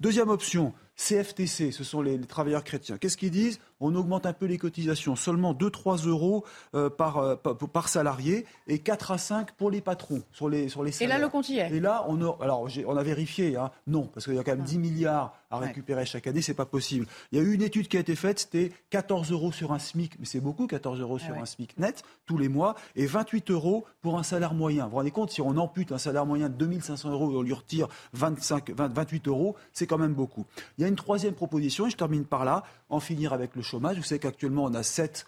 [0.00, 2.98] Deuxième option, CFTC, ce sont les, travailleurs chrétiens.
[2.98, 3.60] Qu'est-ce qu'ils disent?
[3.80, 9.10] On augmente un peu les cotisations, seulement 2-3 euros euh, par, par, salarié et 4
[9.10, 11.16] à 5 pour les patrons sur les, sur les salaires.
[11.16, 11.70] Et là, le compte y est?
[11.70, 14.56] Et là, on a, alors, on a vérifié, hein, non, parce qu'il y a quand
[14.56, 17.06] même 10 milliards à récupérer chaque année, c'est pas possible.
[17.32, 19.78] Il y a eu une étude qui a été faite, c'était 14 euros sur un
[19.78, 23.50] SMIC, mais c'est beaucoup, 14 euros sur un SMIC net tous les mois, et 28
[23.50, 24.84] euros pour un salaire moyen.
[24.84, 27.42] Vous vous rendez compte, si on ampute un salaire moyen de 2500 euros et on
[27.42, 30.44] lui retire 25, 28 euros, c'est quand même beaucoup.
[30.78, 33.62] Il y a une troisième proposition, et je termine par là, en finir avec le
[33.62, 33.96] chômage.
[33.96, 35.26] Vous savez qu'actuellement, on a 7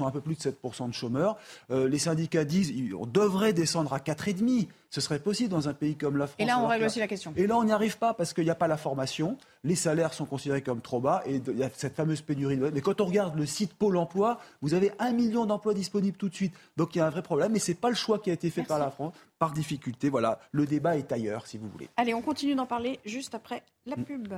[0.00, 1.36] un peu plus de 7% de chômeurs.
[1.70, 4.68] Euh, les syndicats disent qu'on devrait descendre à 4,5%.
[4.90, 6.36] Ce serait possible dans un pays comme la France.
[6.38, 7.34] Et là, on règle aussi la question.
[7.36, 9.36] Et là, on n'y arrive pas parce qu'il n'y a pas la formation.
[9.62, 12.56] Les salaires sont considérés comme trop bas et il y a cette fameuse pénurie.
[12.56, 16.30] Mais quand on regarde le site Pôle emploi, vous avez un million d'emplois disponibles tout
[16.30, 16.54] de suite.
[16.78, 17.52] Donc il y a un vrai problème.
[17.52, 20.08] Mais ce n'est pas le choix qui a été fait par la France, par difficulté.
[20.08, 21.88] Voilà, le débat est ailleurs, si vous voulez.
[21.98, 24.04] Allez, on continue d'en parler juste après la mm.
[24.04, 24.34] pub.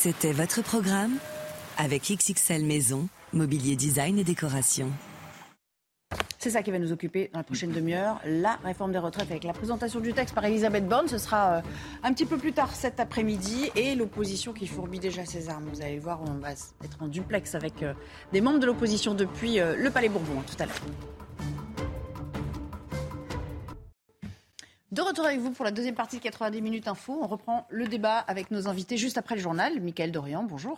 [0.00, 1.16] C'était votre programme
[1.76, 4.92] avec XXL Maison, Mobilier Design et Décoration.
[6.38, 9.42] C'est ça qui va nous occuper dans la prochaine demi-heure, la réforme des retraites avec
[9.42, 11.08] la présentation du texte par Elisabeth Borne.
[11.08, 11.60] Ce sera euh,
[12.04, 15.68] un petit peu plus tard cet après-midi et l'opposition qui fourbit déjà ses armes.
[15.74, 17.92] Vous allez voir, on va être en duplex avec euh,
[18.32, 20.76] des membres de l'opposition depuis euh, le Palais Bourbon tout à l'heure.
[24.98, 27.20] De retour avec vous pour la deuxième partie de 90 minutes info.
[27.22, 29.80] On reprend le débat avec nos invités juste après le journal.
[29.80, 30.76] Michael Dorian, bonjour.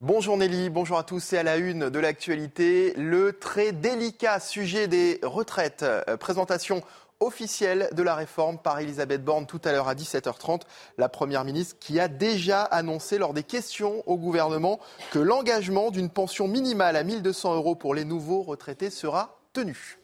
[0.00, 1.18] Bonjour Nelly, bonjour à tous.
[1.18, 5.82] C'est à la une de l'actualité, le très délicat sujet des retraites.
[5.82, 6.80] Euh, présentation
[7.18, 10.60] officielle de la réforme par Elisabeth Borne tout à l'heure à 17h30.
[10.96, 14.78] La Première ministre qui a déjà annoncé lors des questions au gouvernement
[15.10, 19.98] que l'engagement d'une pension minimale à 1200 euros pour les nouveaux retraités sera tenu.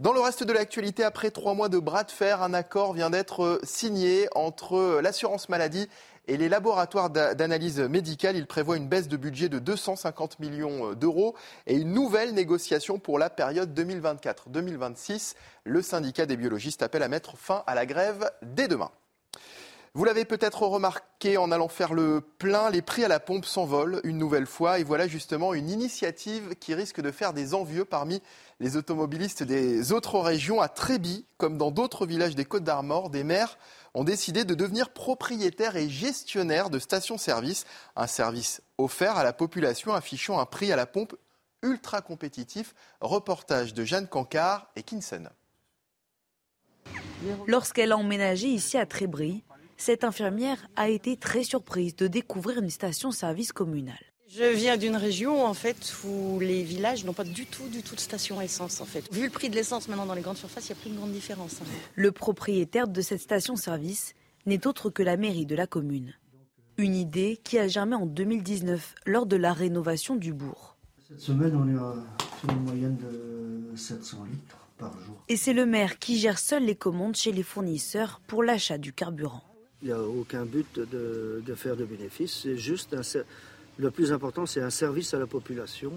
[0.00, 3.10] Dans le reste de l'actualité, après trois mois de bras de fer, un accord vient
[3.10, 5.88] d'être signé entre l'assurance maladie
[6.26, 8.36] et les laboratoires d'analyse médicale.
[8.36, 11.36] Il prévoit une baisse de budget de 250 millions d'euros
[11.68, 15.36] et une nouvelle négociation pour la période 2024-2026.
[15.62, 18.90] Le syndicat des biologistes appelle à mettre fin à la grève dès demain.
[19.96, 24.00] Vous l'avez peut-être remarqué en allant faire le plein, les prix à la pompe s'envolent
[24.02, 24.80] une nouvelle fois.
[24.80, 28.20] Et voilà justement une initiative qui risque de faire des envieux parmi
[28.58, 30.60] les automobilistes des autres régions.
[30.60, 33.56] À Tréby, comme dans d'autres villages des Côtes d'Armor, des maires
[33.94, 37.64] ont décidé de devenir propriétaires et gestionnaires de stations-service.
[37.94, 41.14] Un service offert à la population affichant un prix à la pompe
[41.62, 42.74] ultra compétitif.
[43.00, 45.28] Reportage de Jeanne Cancard et Kinson.
[47.46, 49.44] Lorsqu'elle a emménagé ici à Trébry,
[49.76, 54.14] cette infirmière a été très surprise de découvrir une station-service communale.
[54.28, 57.94] Je viens d'une région en fait où les villages n'ont pas du tout, du tout
[57.94, 59.04] de station essence en fait.
[59.12, 60.96] Vu le prix de l'essence maintenant dans les grandes surfaces, il n'y a plus une
[60.96, 61.60] grande différence.
[61.62, 61.66] Hein.
[61.94, 64.14] Le propriétaire de cette station-service
[64.46, 66.14] n'est autre que la mairie de la commune.
[66.78, 70.76] Une idée qui a germé en 2019 lors de la rénovation du bourg.
[71.08, 75.22] Cette semaine, on est à une moyenne de 700 litres par jour.
[75.28, 78.92] Et c'est le maire qui gère seul les commandes chez les fournisseurs pour l'achat du
[78.92, 79.44] carburant.
[79.84, 82.96] Il n'y a aucun but de, faire de bénéfices, c'est juste
[83.76, 85.92] le plus important, c'est un service à la population.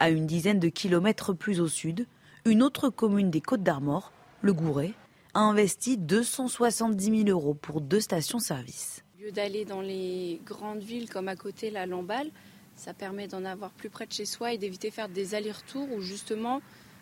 [0.00, 2.06] À une dizaine de kilomètres plus au sud,
[2.44, 4.92] une autre commune des Côtes d'Armor, le Gouret,
[5.32, 9.02] a investi 270 000 euros pour deux stations-service.
[9.18, 12.30] Au lieu d'aller dans les grandes villes comme à côté la Lamballe,
[12.76, 16.02] ça permet d'en avoir plus près de chez soi et d'éviter faire des allers-retours où
[16.02, 16.60] justement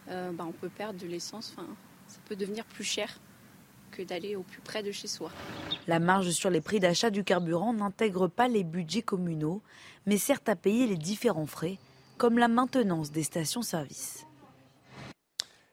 [0.08, 1.52] euh, bah, on peut perdre de l'essence.
[1.56, 1.66] Enfin,
[2.06, 3.18] ça peut devenir plus cher
[3.90, 5.30] que d'aller au plus près de chez soi.
[5.86, 9.62] La marge sur les prix d'achat du carburant n'intègre pas les budgets communaux,
[10.06, 11.78] mais sert à payer les différents frais,
[12.18, 14.26] comme la maintenance des stations-service.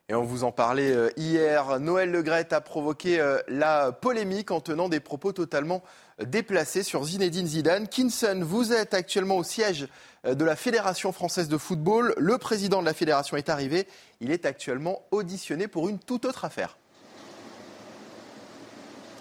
[0.10, 4.62] Et on vous en parlait euh, hier, Noël Legrette a provoqué euh, la polémique en
[4.62, 5.84] tenant des propos totalement
[6.22, 7.90] euh, déplacés sur Zinedine Zidane.
[7.90, 9.90] Kinson, vous êtes actuellement au siège
[10.24, 12.14] de la Fédération française de football.
[12.18, 13.86] Le président de la fédération est arrivé.
[14.22, 16.78] Il est actuellement auditionné pour une toute autre affaire.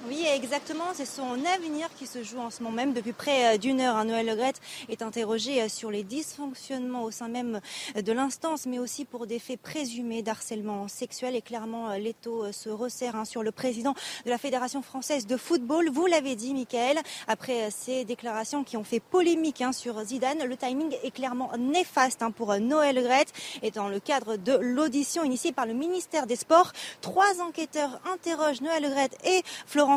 [0.09, 0.85] Oui, exactement.
[0.95, 2.93] C'est son avenir qui se joue en ce moment même.
[2.93, 7.27] Depuis près euh, d'une heure, Noël Legrette est interrogé euh, sur les dysfonctionnements au sein
[7.27, 7.61] même
[7.97, 11.35] euh, de l'instance, mais aussi pour des faits présumés d'harcèlement sexuel.
[11.35, 15.89] Et clairement, l'étau se resserre hein, sur le président de la Fédération française de football.
[15.91, 20.57] Vous l'avez dit, Michael, après ces déclarations qui ont fait polémique hein, sur Zidane, le
[20.57, 23.33] timing est clairement néfaste hein, pour Noël Legrette.
[23.63, 28.61] Et dans le cadre de l'audition initiée par le ministère des Sports, trois enquêteurs interrogent
[28.61, 29.96] Noël Legrette et Florent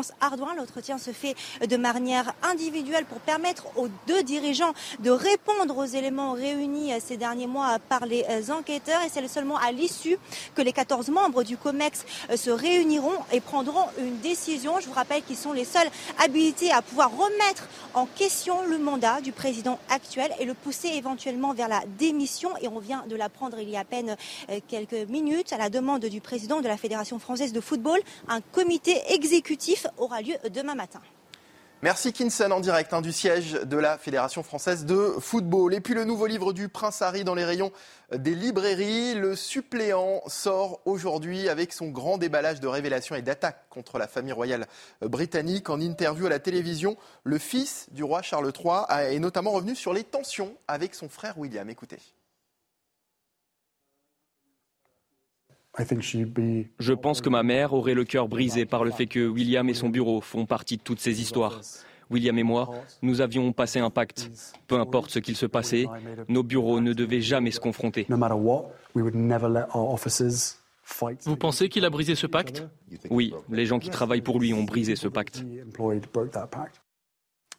[0.56, 1.34] L'entretien se fait
[1.66, 7.46] de manière individuelle pour permettre aux deux dirigeants de répondre aux éléments réunis ces derniers
[7.46, 9.00] mois par les enquêteurs.
[9.02, 10.18] Et c'est seulement à l'issue
[10.54, 12.04] que les 14 membres du COMEX
[12.36, 14.80] se réuniront et prendront une décision.
[14.80, 19.20] Je vous rappelle qu'ils sont les seuls habilités à pouvoir remettre en question le mandat
[19.20, 22.50] du président actuel et le pousser éventuellement vers la démission.
[22.60, 24.16] Et on vient de l'apprendre il y a à peine
[24.50, 27.98] euh, quelques minutes à la demande du président de la Fédération française de football.
[28.28, 31.00] Un comité exécutif aura lieu demain matin.
[31.82, 35.72] Merci Kinson en direct hein, du siège de la Fédération française de football.
[35.72, 37.72] Et puis le nouveau livre du Prince Harry dans les rayons
[38.14, 39.14] des librairies.
[39.14, 44.32] Le suppléant sort aujourd'hui avec son grand déballage de révélations et d'attaques contre la famille
[44.32, 44.66] royale
[45.00, 45.70] britannique.
[45.70, 49.94] En interview à la télévision, le fils du roi Charles III est notamment revenu sur
[49.94, 51.70] les tensions avec son frère William.
[51.70, 51.96] Écoutez.
[56.78, 59.74] Je pense que ma mère aurait le cœur brisé par le fait que William et
[59.74, 61.60] son bureau font partie de toutes ces histoires.
[62.10, 62.70] William et moi,
[63.02, 64.30] nous avions passé un pacte.
[64.66, 65.86] Peu importe ce qu'il se passait,
[66.28, 68.06] nos bureaux ne devaient jamais se confronter.
[71.24, 72.64] Vous pensez qu'il a brisé ce pacte?
[73.10, 75.44] Oui, les gens qui travaillent pour lui ont brisé ce pacte.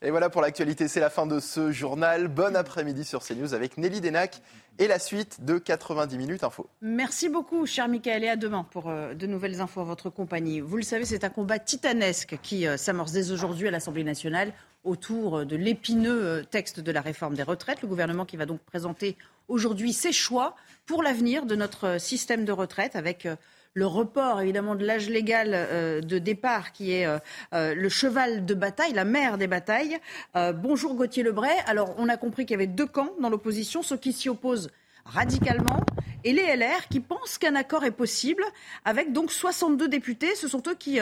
[0.03, 2.27] Et voilà pour l'actualité, c'est la fin de ce journal.
[2.27, 4.41] Bon après-midi sur CNews avec Nelly Denac
[4.79, 6.67] et la suite de 90 minutes info.
[6.81, 10.59] Merci beaucoup, cher Michael, et à demain pour euh, de nouvelles infos à votre compagnie.
[10.59, 14.53] Vous le savez, c'est un combat titanesque qui euh, s'amorce dès aujourd'hui à l'Assemblée nationale
[14.83, 17.83] autour euh, de l'épineux texte de la réforme des retraites.
[17.83, 19.15] Le gouvernement qui va donc présenter
[19.49, 20.55] aujourd'hui ses choix
[20.87, 23.27] pour l'avenir de notre système de retraite avec
[23.73, 27.19] le report évidemment de l'âge légal euh, de départ qui est euh,
[27.53, 29.97] euh, le cheval de bataille, la mère des batailles.
[30.35, 31.55] bonjour Gauthier Lebray.
[31.67, 34.69] Alors on a compris qu'il y avait deux camps dans l'opposition, ceux qui s'y opposent
[35.05, 35.83] radicalement
[36.23, 38.43] et les LR qui pensent qu'un accord est possible
[38.85, 40.35] avec donc 62 députés.
[40.35, 40.99] Ce sont eux qui,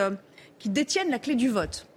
[0.57, 1.87] qui détiennent la clé du vote.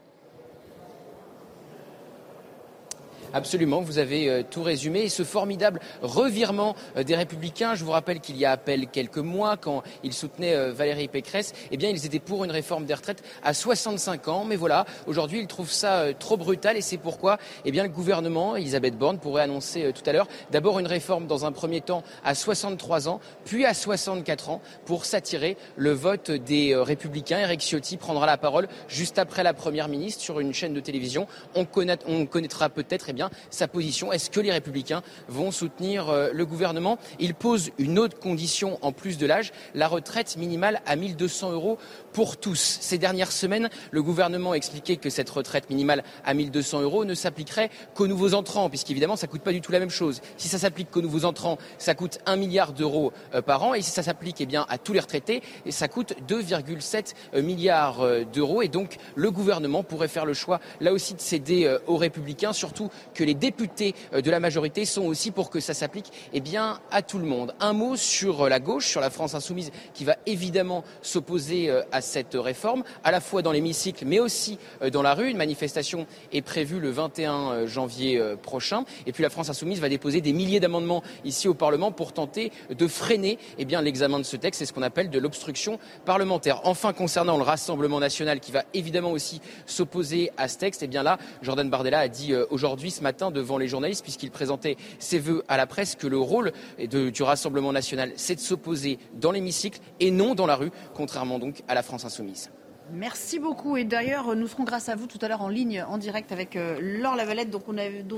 [3.35, 5.01] Absolument, vous avez euh, tout résumé.
[5.01, 8.87] Et ce formidable revirement euh, des Républicains, je vous rappelle qu'il y a à peine
[8.87, 12.85] quelques mois, quand ils soutenaient euh, Valérie Pécresse, eh bien, ils étaient pour une réforme
[12.85, 14.45] des retraites à 65 ans.
[14.45, 18.55] Mais voilà, aujourd'hui, ils trouvent ça trop brutal et c'est pourquoi, eh bien, le gouvernement,
[18.57, 22.35] Elisabeth Borne, pourrait annoncer tout à l'heure d'abord une réforme dans un premier temps à
[22.35, 27.39] 63 ans, puis à 64 ans pour s'attirer le vote des Républicains.
[27.39, 31.27] Eric Ciotti prendra la parole juste après la Première ministre sur une chaîne de télévision.
[31.55, 31.67] On,
[32.07, 34.13] on connaîtra peut-être, eh bien, sa position.
[34.13, 36.99] Est-ce que les Républicains vont soutenir euh, le gouvernement?
[37.19, 41.79] Il pose une autre condition en plus de l'âge, la retraite minimale à 1200 euros
[42.13, 42.79] pour tous.
[42.81, 47.71] Ces dernières semaines, le gouvernement expliquait que cette retraite minimale à 1200 euros ne s'appliquerait
[47.95, 50.21] qu'aux nouveaux entrants, puisqu'évidemment, ça ne coûte pas du tout la même chose.
[50.37, 53.83] Si ça s'applique qu'aux nouveaux entrants, ça coûte 1 milliard d'euros euh, par an, et
[53.83, 58.01] si ça s'applique eh à tous les retraités, ça coûte 2,7 euh, milliards
[58.33, 58.63] d'euros.
[58.63, 62.91] Et donc, le gouvernement pourrait faire le choix, là aussi, de céder aux Républicains, surtout
[63.15, 66.81] que les députés euh, de la majorité sont aussi pour que ça s'applique eh bien,
[66.91, 67.55] à tout le monde.
[67.61, 71.83] Un mot sur euh, la gauche, sur la France insoumise, qui va évidemment s'opposer euh,
[71.93, 74.59] à cette réforme, à la fois dans l'hémicycle, mais aussi
[74.93, 75.31] dans la rue.
[75.31, 78.85] Une manifestation est prévue le 21 janvier prochain.
[79.07, 82.53] Et puis la France insoumise va déposer des milliers d'amendements ici au Parlement pour tenter
[82.71, 84.61] de freiner eh bien, l'examen de ce texte.
[84.61, 86.61] C'est ce qu'on appelle de l'obstruction parlementaire.
[86.65, 91.03] Enfin, concernant le Rassemblement national, qui va évidemment aussi s'opposer à ce texte, eh bien
[91.03, 95.57] là, Jordan Bardella a dit aujourd'hui, matin, devant les journalistes, puisqu'il présentait ses vœux à
[95.57, 100.35] la presse, que le rôle du Rassemblement national, c'est de s'opposer dans l'hémicycle et non
[100.35, 102.51] dans la rue, contrairement donc à la France insoumise.
[102.91, 103.77] Merci beaucoup.
[103.77, 106.57] Et d'ailleurs, nous serons grâce à vous tout à l'heure en ligne, en direct avec
[106.57, 107.63] euh, Laure Lavalette, dont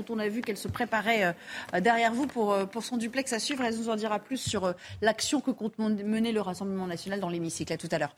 [0.09, 1.35] on a, vu qu'elle se préparait
[1.73, 3.63] euh, derrière vous pour, euh, pour son duplex à suivre.
[3.63, 7.77] Elle nous en dira plus sur l'action que compte mener le Rassemblement national dans l'hémicycle.
[7.77, 8.15] Tout à l'heure.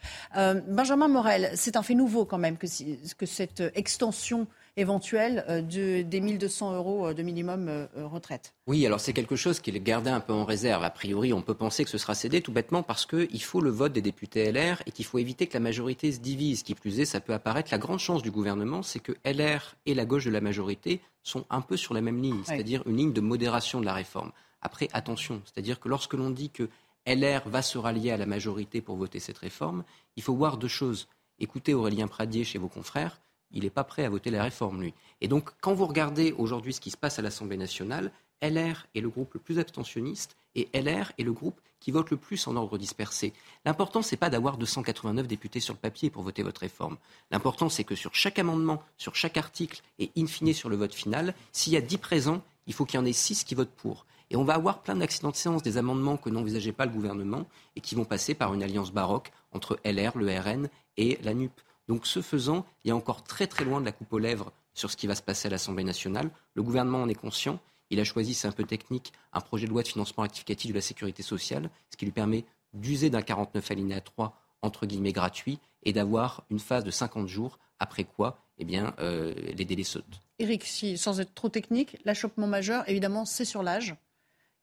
[0.68, 6.22] Benjamin Morel, c'est un fait nouveau quand même que cette extension éventuelle euh, de, des
[6.22, 8.54] 1200 euros euh, de minimum euh, retraite.
[8.68, 10.84] Oui, alors c'est quelque chose qui est gardé un peu en réserve.
[10.84, 13.72] A priori, on peut penser que ce sera cédé tout bêtement parce qu'il faut le
[13.72, 16.64] vote des députés LR et qu'il faut éviter que la majorité se divise.
[16.64, 17.70] Qui plus est, ça peut apparaître.
[17.72, 21.46] La grande chance du gouvernement, c'est que LR et la gauche de la majorité sont
[21.50, 24.32] un peu sur la même ligne, c'est-à-dire une ligne de modération de la réforme.
[24.62, 26.70] Après, attention, c'est-à-dire que lorsque l'on dit que
[27.06, 29.84] LR va se rallier à la majorité pour voter cette réforme,
[30.16, 31.08] il faut voir deux choses.
[31.40, 33.20] Écoutez Aurélien Pradier chez vos confrères,
[33.52, 34.94] il n'est pas prêt à voter la réforme, lui.
[35.22, 39.02] Et donc, quand vous regardez aujourd'hui ce qui se passe à l'Assemblée nationale, LR est
[39.02, 42.56] le groupe le plus abstentionniste et LR est le groupe qui vote le plus en
[42.56, 43.34] ordre dispersé.
[43.66, 46.98] L'important, ce n'est pas d'avoir 289 députés sur le papier pour voter votre réforme.
[47.32, 50.94] L'important, c'est que sur chaque amendement, sur chaque article et in fine sur le vote
[50.94, 53.70] final, s'il y a 10 présents, il faut qu'il y en ait 6 qui votent
[53.70, 54.06] pour.
[54.30, 57.48] Et on va avoir plein d'accidents de séance, des amendements que n'envisageait pas le gouvernement
[57.76, 61.54] et qui vont passer par une alliance baroque entre LR, le RN et la NUP.
[61.88, 64.92] Donc ce faisant, il est encore très très loin de la coupe aux lèvres sur
[64.92, 66.30] ce qui va se passer à l'Assemblée nationale.
[66.54, 67.60] Le gouvernement en est conscient.
[67.90, 70.76] Il a choisi, c'est un peu technique, un projet de loi de financement rectificatif de
[70.76, 75.60] la sécurité sociale, ce qui lui permet d'user d'un 49 alinéa 3 entre guillemets gratuit
[75.84, 80.22] et d'avoir une phase de 50 jours après quoi eh bien, euh, les délais sautent.
[80.40, 83.96] Eric, si, sans être trop technique, l'achoppement majeur, évidemment, c'est sur l'âge.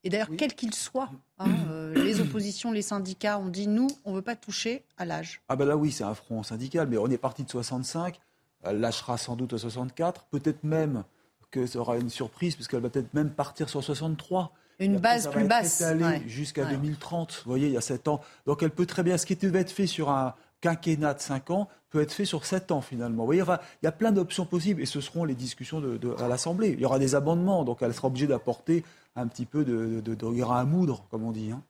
[0.05, 4.11] Et d'ailleurs, quel qu'il soit, hein, euh, les oppositions, les syndicats ont dit nous, on
[4.11, 5.40] ne veut pas toucher à l'âge.
[5.48, 8.20] Ah ben là oui, c'est un front syndical, mais on est parti de 65,
[8.62, 11.05] elle lâchera sans doute à 64, peut-être même
[11.50, 14.52] que ça aura une surprise, puisqu'elle va peut-être même partir sur 63.
[14.80, 15.82] Une base plus basse.
[16.26, 17.42] jusqu'à 2030.
[17.44, 18.20] Vous voyez, il y a 7 ans.
[18.44, 21.50] Donc elle peut très bien, ce qui devait être fait sur un quinquennat de 5
[21.50, 23.22] ans, peut être fait sur 7 ans finalement.
[23.22, 26.14] Vous voyez, enfin, il y a plein d'options possibles et ce seront les discussions de,
[26.18, 26.70] à l'Assemblée.
[26.70, 28.84] Il y aura des amendements, donc elle sera obligée d'apporter
[29.16, 31.50] un petit peu de, de, de, grain à moudre, comme on dit.
[31.52, 31.62] Hein.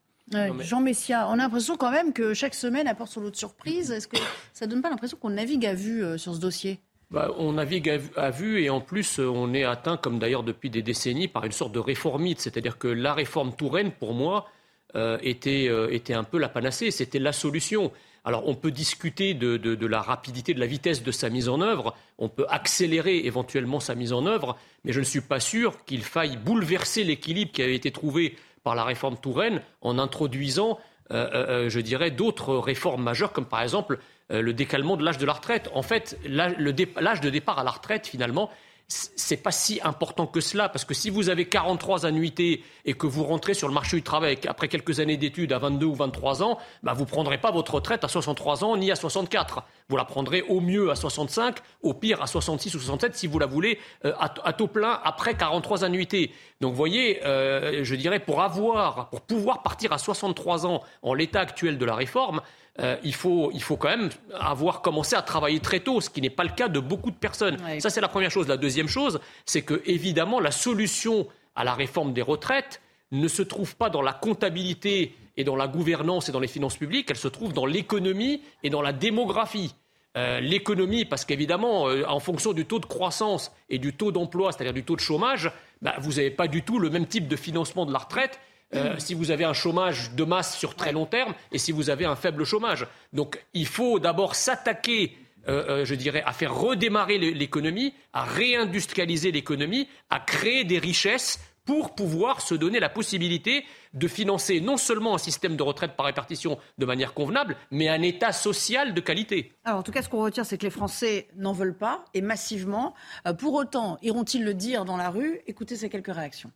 [0.59, 3.91] Jean Messia, on a l'impression quand même que chaque semaine apporte son lot de surprises.
[3.91, 4.17] Est-ce que
[4.53, 6.79] ça donne pas l'impression qu'on navigue à vue euh, sur ce dossier?
[7.11, 10.71] Bah, on navigue à vue et en plus euh, on est atteint, comme d'ailleurs depuis
[10.71, 12.41] des décennies, par une sorte de réformite.
[12.41, 14.47] C'est-à-dire que la réforme Touraine, pour moi,
[14.95, 17.91] euh, était, était un peu la panacée, c'était la solution.
[18.25, 21.95] Alors on peut discuter de, la rapidité, de la vitesse de sa mise en œuvre,
[22.17, 26.03] on peut accélérer éventuellement sa mise en œuvre, mais je ne suis pas sûr qu'il
[26.03, 30.79] faille bouleverser l'équilibre qui avait été trouvé par la réforme Touraine en introduisant,
[31.11, 33.99] euh, euh, euh, je dirais, d'autres réformes majeures, comme par exemple
[34.31, 35.69] le décalement de l'âge de la retraite.
[35.75, 38.49] En fait, l'âge de départ à la retraite, finalement,
[38.87, 43.07] c'est pas si important que cela, parce que si vous avez 43 annuités et que
[43.07, 46.43] vous rentrez sur le marché du travail après quelques années d'études à 22 ou 23
[46.43, 49.63] ans, bah vous ne prendrez pas votre retraite à 63 ans ni à 64.
[49.89, 53.39] Vous la prendrez au mieux à 65, au pire à 66 ou 67 si vous
[53.39, 56.31] la voulez euh, à, taux plein après 43 annuités.
[56.61, 61.41] Donc voyez, euh, je dirais, pour avoir, pour pouvoir partir à 63 ans en l'état
[61.41, 62.41] actuel de la réforme,
[62.79, 66.21] euh, il, faut, il faut quand même avoir commencé à travailler très tôt, ce qui
[66.21, 67.57] n'est pas le cas de beaucoup de personnes.
[67.79, 68.47] Ça, c'est la première chose.
[68.47, 73.41] La deuxième chose, c'est que, évidemment, la solution à la réforme des retraites ne se
[73.41, 77.17] trouve pas dans la comptabilité et dans la gouvernance et dans les finances publiques, elle
[77.17, 79.73] se trouve dans l'économie et dans la démographie.
[80.17, 84.51] Euh, l'économie, parce qu'évidemment, euh, en fonction du taux de croissance et du taux d'emploi,
[84.51, 85.51] c'est-à-dire du taux de chômage,
[85.81, 88.39] bah, vous n'avez pas du tout le même type de financement de la retraite
[88.73, 91.89] euh, si vous avez un chômage de masse sur très long terme et si vous
[91.89, 92.87] avez un faible chômage.
[93.13, 95.15] Donc il faut d'abord s'attaquer
[95.47, 101.39] euh, euh, je dirais, à faire redémarrer l'économie, à réindustrialiser l'économie, à créer des richesses
[101.65, 103.63] pour pouvoir se donner la possibilité
[103.93, 108.01] de financer non seulement un système de retraite par répartition de manière convenable, mais un
[108.01, 109.51] État social de qualité.
[109.65, 112.21] Alors, en tout cas, ce qu'on retient, c'est que les Français n'en veulent pas, et
[112.21, 112.93] massivement.
[113.39, 115.41] pour autant, iront-ils le dire dans la rue?
[115.47, 116.51] Écoutez ces quelques réactions.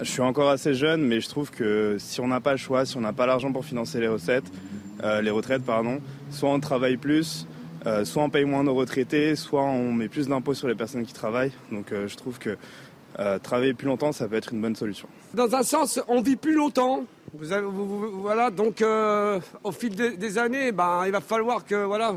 [0.00, 2.86] Je suis encore assez jeune, mais je trouve que si on n'a pas le choix,
[2.86, 4.44] si on n'a pas l'argent pour financer les recettes,
[5.02, 7.48] euh, les retraites, pardon, soit on travaille plus,
[7.84, 11.04] euh, soit on paye moins nos retraités, soit on met plus d'impôts sur les personnes
[11.04, 11.52] qui travaillent.
[11.72, 12.56] Donc euh, je trouve que
[13.42, 15.08] travailler plus longtemps, ça peut être une bonne solution.
[15.34, 17.02] Dans un sens, on vit plus longtemps.
[17.34, 18.84] Vous voilà, donc
[19.64, 22.14] au fil des, des années, ben, il va falloir que voilà,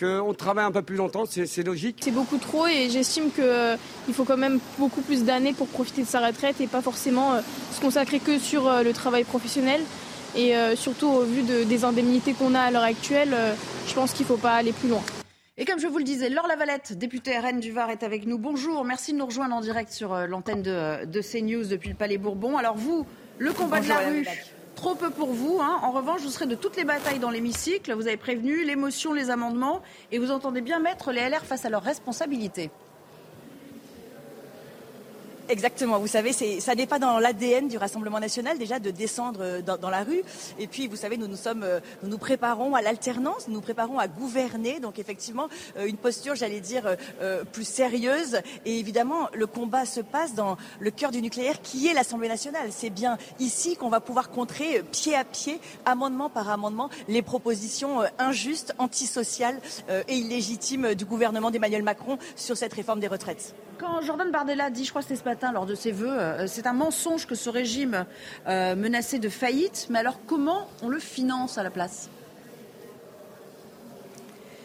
[0.00, 1.98] qu'on travaille un peu plus longtemps, c'est logique.
[2.00, 3.76] C'est beaucoup trop et j'estime qu'il euh,
[4.12, 7.40] faut quand même beaucoup plus d'années pour profiter de sa retraite et pas forcément euh,
[7.72, 9.80] se consacrer que sur euh, le travail professionnel.
[10.36, 13.34] Et surtout au vu des indemnités qu'on a à l'heure actuelle,
[13.88, 15.02] je pense qu'il ne faut pas aller plus loin.
[15.58, 18.38] Et comme je vous le disais, Laure Lavalette, députée RN du Var, est avec nous.
[18.38, 22.16] Bonjour, merci de nous rejoindre en direct sur l'antenne de, de CNews depuis le Palais
[22.16, 22.56] Bourbon.
[22.58, 23.06] Alors vous,
[23.38, 24.24] le combat de la rue,
[24.80, 25.58] Trop peu pour vous.
[25.60, 25.78] Hein.
[25.82, 27.92] En revanche, vous serez de toutes les batailles dans l'hémicycle.
[27.92, 31.68] Vous avez prévenu l'émotion, les amendements, et vous entendez bien mettre les LR face à
[31.68, 32.70] leurs responsabilités.
[35.50, 35.98] Exactement.
[35.98, 39.90] Vous savez, ça n'est pas dans l'ADN du Rassemblement national déjà de descendre euh, dans,
[39.90, 40.22] la rue.
[40.60, 43.98] Et puis, vous savez, nous nous euh, nous nous préparons à l'alternance, nous nous préparons
[43.98, 44.78] à gouverner.
[44.78, 46.96] Donc, effectivement, euh, une posture, j'allais dire,
[47.52, 48.40] plus sérieuse.
[48.64, 52.68] Et évidemment, le combat se passe dans le cœur du nucléaire, qui est l'Assemblée nationale.
[52.70, 58.02] C'est bien ici qu'on va pouvoir contrer pied à pied, amendement par amendement, les propositions
[58.18, 59.60] injustes, antisociales
[60.08, 63.54] et illégitimes du gouvernement d'Emmanuel Macron sur cette réforme des retraites.
[63.80, 66.46] Quand Jordan Bardella dit, je crois que c'était ce matin lors de ses vœux, euh,
[66.46, 68.04] c'est un mensonge que ce régime
[68.46, 72.10] euh, menacé de faillite, mais alors comment on le finance à la place?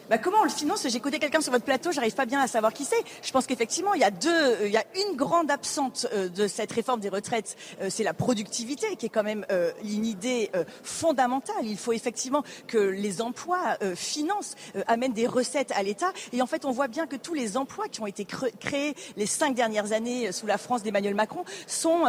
[0.08, 2.46] Bah, comment on le finance J'ai écouté quelqu'un sur votre plateau, j'arrive pas bien à
[2.46, 3.02] savoir qui c'est.
[3.22, 6.28] Je pense qu'effectivement, il y a deux, euh, il y a une grande absente euh,
[6.28, 9.44] de cette réforme des retraites, euh, c'est la productivité, qui est quand même
[9.84, 10.50] une idée
[10.82, 11.64] fondamentale.
[11.64, 14.54] Il faut effectivement que les emplois financent,
[14.86, 16.12] amènent des recettes à l'État.
[16.32, 19.26] Et en fait, on voit bien que tous les emplois qui ont été créés les
[19.26, 22.04] cinq dernières années sous la France d'Emmanuel Macron sont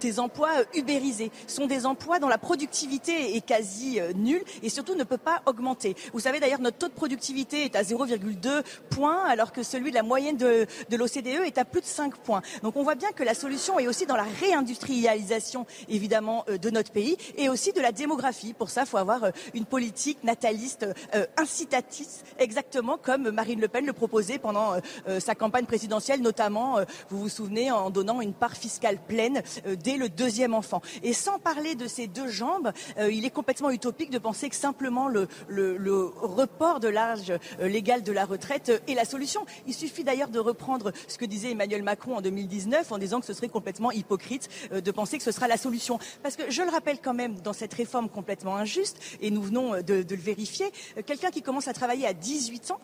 [0.00, 5.04] des emplois ubérisés, sont des emplois dont la productivité est quasi nulle et surtout ne
[5.04, 5.96] peut pas augmenter.
[6.12, 9.94] Vous savez d'ailleurs notre taux de productivité est à 0,2 points, alors que celui de
[9.94, 12.42] la moyenne de, de l'OCDE est à plus de 5 points.
[12.62, 16.70] Donc on voit bien que la solution est aussi dans la réindustrialisation, évidemment, euh, de
[16.70, 18.52] notre pays, et aussi de la démographie.
[18.52, 23.68] Pour ça, il faut avoir euh, une politique nataliste euh, incitatrice, exactement comme Marine Le
[23.68, 24.74] Pen le proposait pendant
[25.18, 26.78] sa campagne présidentielle, notamment,
[27.08, 29.42] vous vous souvenez, en donnant une part fiscale pleine
[29.82, 30.82] dès le deuxième enfant.
[31.02, 35.08] Et sans parler de ces deux jambes, il est complètement utopique de penser que simplement
[35.08, 37.21] le, le, le report de l'âge
[37.60, 39.44] légal de la retraite est la solution.
[39.66, 43.26] Il suffit d'ailleurs de reprendre ce que disait Emmanuel Macron en 2019 en disant que
[43.26, 45.98] ce serait complètement hypocrite de penser que ce sera la solution.
[46.22, 49.82] Parce que je le rappelle quand même, dans cette réforme complètement injuste, et nous venons
[49.82, 50.66] de, de le vérifier,
[51.06, 52.80] quelqu'un qui commence à travailler à 18 ans,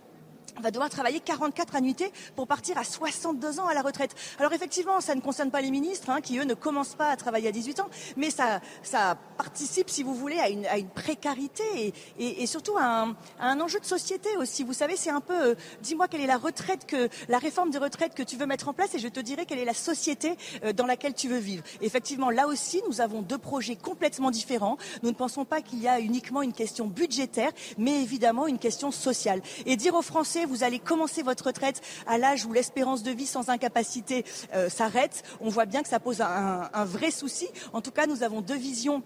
[0.61, 4.15] va devoir travailler 44 annuités pour partir à 62 ans à la retraite.
[4.39, 7.17] Alors effectivement, ça ne concerne pas les ministres, hein, qui eux ne commencent pas à
[7.17, 10.89] travailler à 18 ans, mais ça, ça participe, si vous voulez, à une, à une
[10.89, 14.65] précarité et, et, et surtout à un, à un, enjeu de société aussi.
[14.65, 17.79] Vous savez, c'est un peu, euh, dis-moi quelle est la retraite que, la réforme des
[17.79, 20.37] retraites que tu veux mettre en place et je te dirai quelle est la société
[20.65, 21.63] euh, dans laquelle tu veux vivre.
[21.81, 24.77] Effectivement, là aussi, nous avons deux projets complètement différents.
[25.03, 28.91] Nous ne pensons pas qu'il y a uniquement une question budgétaire, mais évidemment une question
[28.91, 29.41] sociale.
[29.67, 33.27] Et dire aux Français, vous allez commencer votre retraite à l'âge où l'espérance de vie
[33.27, 34.25] sans incapacité
[34.55, 37.49] euh, s'arrête, on voit bien que ça pose un, vrai souci.
[37.73, 39.03] En tout cas, nous avons deux visions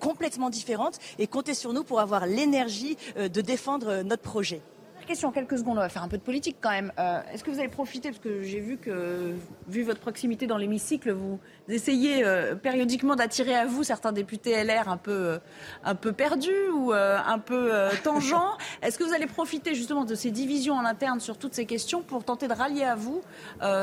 [0.00, 4.62] complètement différentes et comptez sur nous pour avoir l'énergie euh, de défendre euh, notre projet
[5.06, 6.92] question en quelques secondes, on va faire un peu de politique quand même.
[6.98, 9.34] Euh, Est-ce que vous avez profité, parce que j'ai vu que,
[9.68, 11.38] vu votre proximité dans l'hémicycle, vous
[11.68, 15.38] essayez euh, périodiquement d'attirer à vous certains députés LR un peu, euh,
[15.84, 17.72] un peu perdus ou euh, un peu
[18.02, 18.56] tangents.
[18.82, 22.02] Est-ce que vous allez profiter justement de ces divisions en interne sur toutes ces questions
[22.02, 23.22] pour tenter de rallier à vous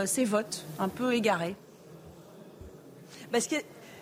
[0.05, 1.55] ces votes un peu égarés?
[3.31, 3.55] Parce que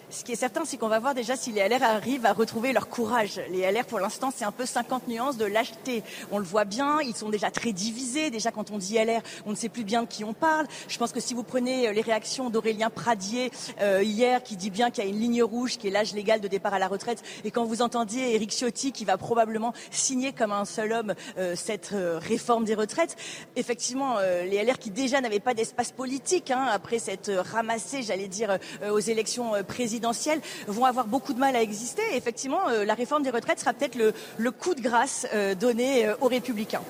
[0.10, 2.72] ce qui est certain, c'est qu'on va voir déjà si les LR arrivent à retrouver
[2.72, 3.42] leur courage.
[3.50, 6.04] Les LR, pour l'instant, c'est un peu 50 nuances de lâcheté.
[6.32, 8.30] On le voit bien, ils sont déjà très divisés.
[8.30, 10.66] Déjà, quand on dit LR, on ne sait plus bien de qui on parle.
[10.88, 13.52] Je pense que si vous prenez les réactions d'Aurélien Pradier
[13.82, 16.40] euh, hier, qui dit bien qu'il y a une ligne rouge, qui est l'âge légal
[16.40, 20.32] de départ à la retraite, et quand vous entendiez Éric Ciotti, qui va probablement signer
[20.32, 23.18] comme un seul homme euh, cette euh, réforme des retraites,
[23.58, 28.28] effectivement, euh, les LR qui déjà n'avaient pas d'espace politique, hein, après cette ramassée, j'allais
[28.28, 28.58] dire,
[28.90, 32.04] aux élections présidentielles, présidentielles vont avoir beaucoup de mal à exister.
[32.14, 36.06] Et effectivement, euh, la réforme des retraites sera peut-être le, coup de grâce euh, donné
[36.06, 36.84] euh, aux Républicains.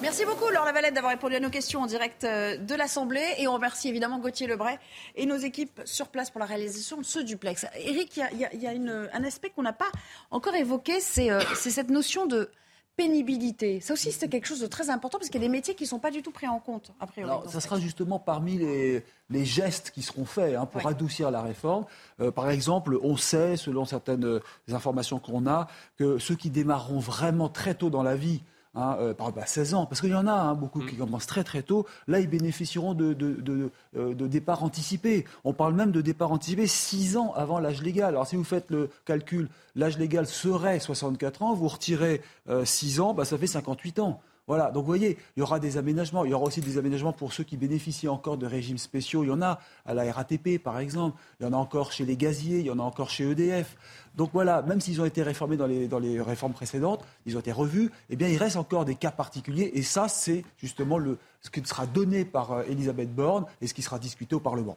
[0.00, 3.52] Merci beaucoup Laure Lavalette d'avoir répondu à nos questions en direct de l'Assemblée et on
[3.52, 4.76] remercie évidemment Gauthier Lebray
[5.14, 7.66] et nos équipes sur place pour la réalisation de ce duplex.
[7.76, 8.70] Eric, il y a,
[9.12, 9.92] un aspect qu'on n'a pas
[10.32, 12.50] encore évoqué, c'est cette notion de
[12.96, 13.80] pénibilité.
[13.80, 15.84] Ça aussi, c'est quelque chose de très important parce qu'il y a des métiers qui
[15.84, 17.30] ne sont pas du tout pris en compte, a priori.
[17.30, 20.90] Alors, ça sera justement parmi les, les, gestes qui seront faits hein, pour ouais.
[20.90, 21.86] adoucir la réforme.
[22.20, 24.40] Euh, par exemple, on sait, selon certaines euh,
[24.70, 28.42] informations qu'on a, que ceux qui démarreront vraiment très tôt dans la vie,
[28.74, 30.86] Hein, euh, par exemple à 16 ans, parce qu'il y en a hein, beaucoup mmh.
[30.86, 35.26] qui commencent très très tôt, là ils bénéficieront de, de, de, euh, de, départ anticipé.
[35.44, 38.08] On parle même de départ anticipé 6 ans avant l'âge légal.
[38.08, 43.00] Alors si vous faites le calcul, l'âge légal serait 64 ans, vous retirez euh, 6
[43.00, 44.22] ans, bah, ça fait 58 ans.
[44.48, 46.24] Voilà, donc vous voyez, il y aura des aménagements.
[46.24, 49.22] Il y aura aussi des aménagements pour ceux qui bénéficient encore de régimes spéciaux.
[49.22, 51.16] Il y en a à la RATP, par exemple.
[51.38, 53.76] Il y en a encore chez les gaziers, il y en a encore chez EDF.
[54.16, 57.40] Donc voilà, même s'ils ont été réformés dans les, dans les réformes précédentes, ils ont
[57.40, 59.70] été revus, eh bien il reste encore des cas particuliers.
[59.74, 63.74] Et ça, c'est justement le, ce qui sera donné par euh, Elisabeth Borne et ce
[63.74, 64.76] qui sera discuté au Parlement.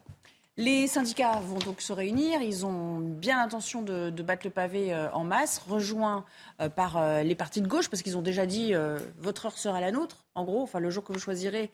[0.57, 2.41] Les syndicats vont donc se réunir.
[2.41, 6.23] Ils ont bien l'intention de, battre le pavé euh, en masse, rejoints
[6.61, 8.73] euh, par euh, les partis de gauche, parce qu'ils ont déjà dit
[9.19, 10.25] votre heure sera la nôtre.
[10.33, 11.71] En gros, enfin, le jour que vous choisirez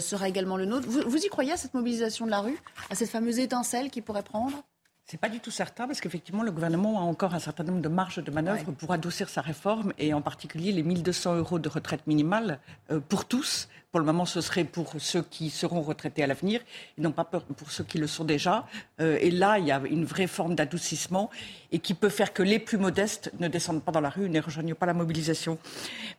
[0.00, 0.86] sera également le nôtre.
[0.88, 2.58] Vous, vous y croyez à cette mobilisation de la rue,
[2.88, 4.62] à cette fameuse étincelle qui pourrait prendre?
[5.10, 7.88] C'est pas du tout certain parce qu'effectivement le gouvernement a encore un certain nombre de
[7.88, 8.74] marges de manœuvre ouais.
[8.78, 12.60] pour adoucir sa réforme et en particulier les 1200 euros de retraite minimale
[12.92, 13.68] euh, pour tous.
[13.90, 16.60] Pour le moment, ce serait pour ceux qui seront retraités à l'avenir
[16.96, 18.68] et non pas pour ceux qui le sont déjà.
[19.00, 21.28] Euh, et là, il y a une vraie forme d'adoucissement
[21.72, 24.40] et qui peut faire que les plus modestes ne descendent pas dans la rue, ne
[24.40, 25.58] rejoignent pas la mobilisation.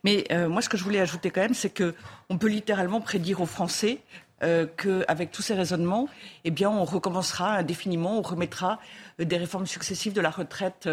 [0.04, 1.94] Mais euh, moi, ce que je voulais ajouter quand même, c'est que
[2.28, 4.00] on peut littéralement prédire aux Français
[4.42, 6.08] euh, qu'avec tous ces raisonnements,
[6.44, 8.80] eh bien, on recommencera indéfiniment, on remettra
[9.20, 10.88] euh, des réformes successives de la retraite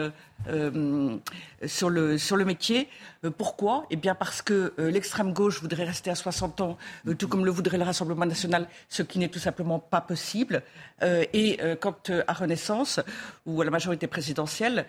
[0.47, 1.17] euh,
[1.65, 2.89] sur, le, sur le métier.
[3.37, 3.85] Pourquoi?
[3.89, 6.77] Eh bien, parce que l'extrême gauche voudrait rester à 60 ans,
[7.17, 10.63] tout comme le voudrait le Rassemblement national, ce qui n'est tout simplement pas possible.
[11.01, 11.95] et quant
[12.27, 13.01] à Renaissance
[13.45, 14.85] ou à la majorité présidentielle,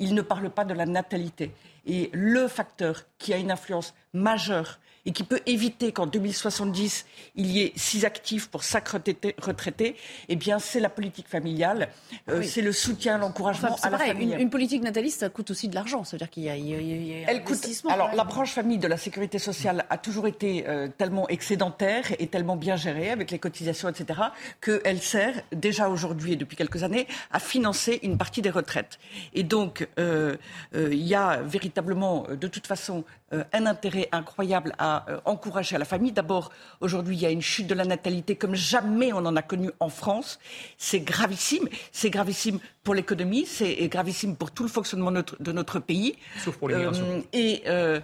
[0.00, 1.52] il ne parle pas de la natalité.
[1.84, 7.46] Et le facteur qui a une influence majeure et qui peut éviter qu'en 2070, il
[7.46, 9.96] y ait six actifs pour cinq retraités,
[10.28, 11.88] eh bien, c'est la politique familiale,
[12.28, 14.34] euh, c'est le soutien, l'encouragement à la famille.
[14.38, 16.02] Une, politique nataliste, ça coûte aussi de l'argent.
[16.02, 17.58] C'est-à-dire qu'il y a, Elle coûte.
[17.88, 22.26] Alors, la branche famille de la sécurité sociale a toujours été euh, tellement excédentaire et
[22.26, 24.20] tellement bien gérée avec les cotisations, etc.,
[24.60, 28.98] qu'elle sert déjà aujourd'hui et depuis quelques années à financer une partie des retraites.
[29.34, 30.36] Et donc, euh,
[30.74, 35.84] il y a véritablement, de toute façon, un intérêt incroyable à euh, encourager à la
[35.84, 36.12] famille.
[36.12, 39.42] D'abord, aujourd'hui, il y a une chute de la natalité comme jamais on en a
[39.42, 40.38] connu en France.
[40.78, 41.68] C'est gravissime.
[41.92, 46.14] C'est gravissime pour l'économie, c'est gravissime pour tout le fonctionnement de notre pays.
[46.38, 47.04] Sauf pour l'immigration.
[47.04, 48.00] Euh, et, euh,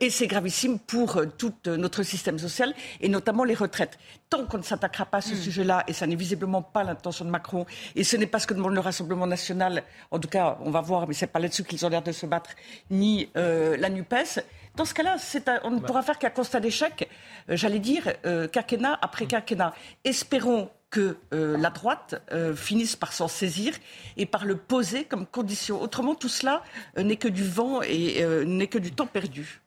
[0.00, 3.96] et c'est gravissime pour tout notre système social et notamment les retraites.
[4.30, 5.38] Tant qu'on ne s'attaquera pas à ce hmm.
[5.38, 7.64] sujet-là, et ça n'est visiblement pas l'intention de Macron,
[7.94, 10.80] et ce n'est pas ce que demande le Rassemblement national, en tout cas, on va
[10.80, 12.50] voir, mais c'est pas là-dessus qu'ils ont l'air de se battre,
[12.90, 14.40] ni la NUPES,
[14.76, 15.16] dans ce cas-là,
[15.62, 17.08] on ne pourra faire qu'un constat d'échec,
[17.48, 19.72] euh, j'allais dire, euh, quinquennat après quinquennat.
[20.04, 22.22] Espérons que euh, la droite
[22.54, 23.74] finisse par s'en saisir
[24.16, 25.80] et par le poser comme condition.
[25.82, 26.62] Autrement, tout cela
[26.96, 29.60] n'est que du vent et n'est que du temps perdu.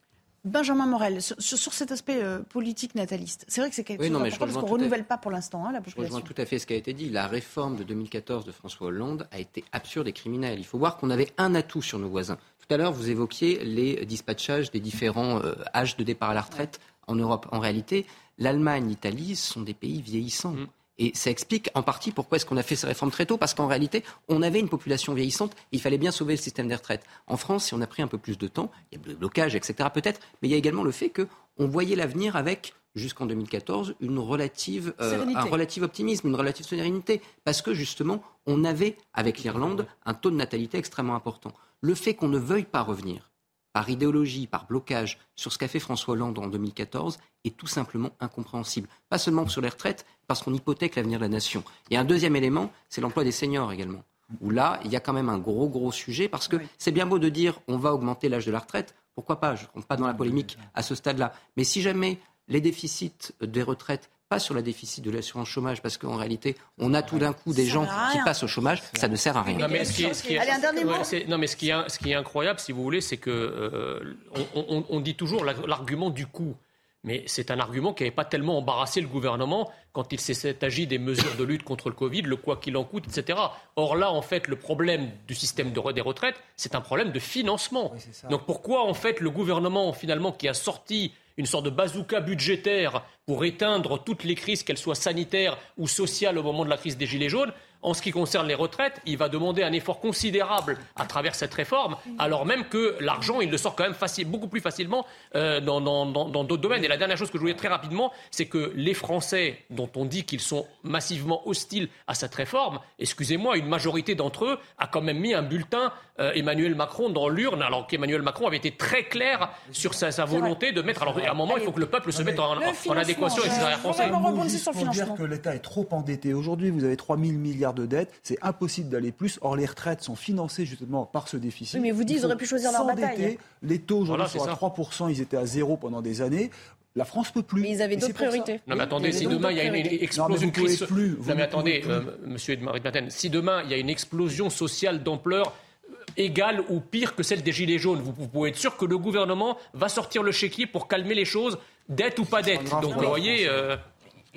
[0.45, 4.61] Benjamin Morel, sur, cet aspect politique nataliste, c'est vrai que c'est quelque chose parce qu'on
[4.61, 6.03] ne renouvelle pas pour l'instant hein, la population.
[6.03, 7.09] Je rejoins tout à fait ce qui a été dit.
[7.09, 10.59] La réforme de 2014 de François Hollande a été absurde et criminelle.
[10.59, 12.37] Il faut voir qu'on avait un atout sur nos voisins.
[12.67, 16.41] Tout à l'heure, vous évoquiez les dispatchages des différents euh, âges de départ à la
[16.41, 17.47] retraite en Europe.
[17.51, 18.05] En réalité,
[18.37, 20.51] l'Allemagne, l'Italie sont des pays vieillissants.
[20.51, 20.67] Mm.
[20.99, 23.53] Et ça explique en partie pourquoi est-ce qu'on a fait ces réformes très tôt, parce
[23.53, 27.05] qu'en réalité, on avait une population vieillissante, il fallait bien sauver le système des retraites.
[27.27, 29.13] En France, si on a pris un peu plus de temps, il y a le
[29.13, 29.89] blocage, etc.
[29.93, 34.17] peut-être, mais il y a également le fait qu'on voyait l'avenir avec jusqu'en 2014 une
[34.17, 39.85] relative, euh, un relatif optimisme, une relative sérénité, parce que justement, on avait avec l'Irlande
[40.03, 41.53] un taux de natalité extrêmement important.
[41.81, 43.31] Le fait qu'on ne veuille pas revenir
[43.77, 48.09] par idéologie, par blocage, sur ce qu'a fait François Hollande en 2014 est tout simplement
[48.19, 48.89] incompréhensible.
[49.07, 51.63] Pas seulement sur les retraites, parce qu'on hypothèque l'avenir de la nation.
[51.91, 54.03] Et un deuxième élément, c'est l'emploi des seniors également.
[54.41, 57.05] Où là, il y a quand même un gros, gros sujet, parce que c'est bien
[57.05, 58.95] beau de dire on va augmenter l'âge de la retraite.
[59.13, 61.33] Pourquoi pas Je ne compte pas dans la polémique à ce stade-là.
[61.55, 65.97] Mais si jamais les déficits des retraites pas sur le déficit de l'assurance chômage, parce
[65.97, 69.15] qu'en réalité, on a tout d'un coup des gens qui passent au chômage, ça ne
[69.15, 69.57] sert à rien.
[69.57, 72.71] Non, mais ce qui est, non, mais ce qui est, ce qui est incroyable, si
[72.71, 74.15] vous voulez, c'est que euh,
[74.53, 76.55] on, dit toujours l'argument du coût.
[77.03, 80.87] Mais c'est un argument qui n'avait pas tellement embarrassé le gouvernement quand il s'est agi
[80.87, 83.39] des mesures de lutte contre le Covid, le quoi qu'il en coûte, etc.
[83.77, 87.19] Or là, en fait, le problème du système de, des retraites, c'est un problème de
[87.19, 87.93] financement.
[88.29, 93.03] Donc pourquoi, en fait, le gouvernement, finalement, qui a sorti une sorte de bazooka budgétaire
[93.25, 96.97] pour éteindre toutes les crises, qu'elles soient sanitaires ou sociales au moment de la crise
[96.97, 100.77] des Gilets jaunes, en ce qui concerne les retraites, il va demander un effort considérable
[100.95, 104.61] à travers cette réforme, alors même que l'argent, il le sort quand même beaucoup plus
[104.61, 105.05] facilement
[105.35, 106.83] euh, dans, d'autres domaines.
[106.83, 110.05] Et la dernière chose que je voulais très rapidement, c'est que les Français, dont on
[110.05, 115.01] dit qu'ils sont massivement hostiles à cette réforme, excusez-moi, une majorité d'entre eux a quand
[115.01, 119.03] même mis un bulletin euh, Emmanuel Macron dans l'urne, alors qu'Emmanuel Macron avait été très
[119.03, 121.03] clair sur sa, volonté de mettre.
[121.03, 122.53] Alors, à un moment, il faut que le peuple se mette en,
[122.97, 124.03] adéquation avec ses arrière-français.
[124.05, 126.33] Il dire que l'État est trop endetté.
[126.33, 129.39] Aujourd'hui, vous avez 3 000 milliards de dettes, c'est impossible d'aller plus.
[129.41, 131.75] Or, les retraites sont financées justement par ce déficit.
[131.75, 133.37] Oui, mais vous dites, ils auraient pu choisir leur bataille.
[133.61, 136.51] Les taux aujourd'hui sont à 3%, ils étaient à zéro pendant des années.
[136.97, 137.61] La France peut plus.
[137.61, 138.59] Mais ils avaient d'autres priorités.
[138.65, 141.83] Non mais attendez, si demain il y a une explosion crise, plus, non mais attendez,
[141.87, 145.53] euh, Monsieur Edmarie si demain il y a une explosion sociale d'ampleur
[145.87, 148.97] euh, égale ou pire que celle des Gilets jaunes, vous, pouvez être sûr que le
[148.97, 152.67] gouvernement va sortir le chéquier pour calmer les choses, dette ou pas dette.
[152.81, 153.47] Donc vous voyez.
[153.47, 153.77] Euh,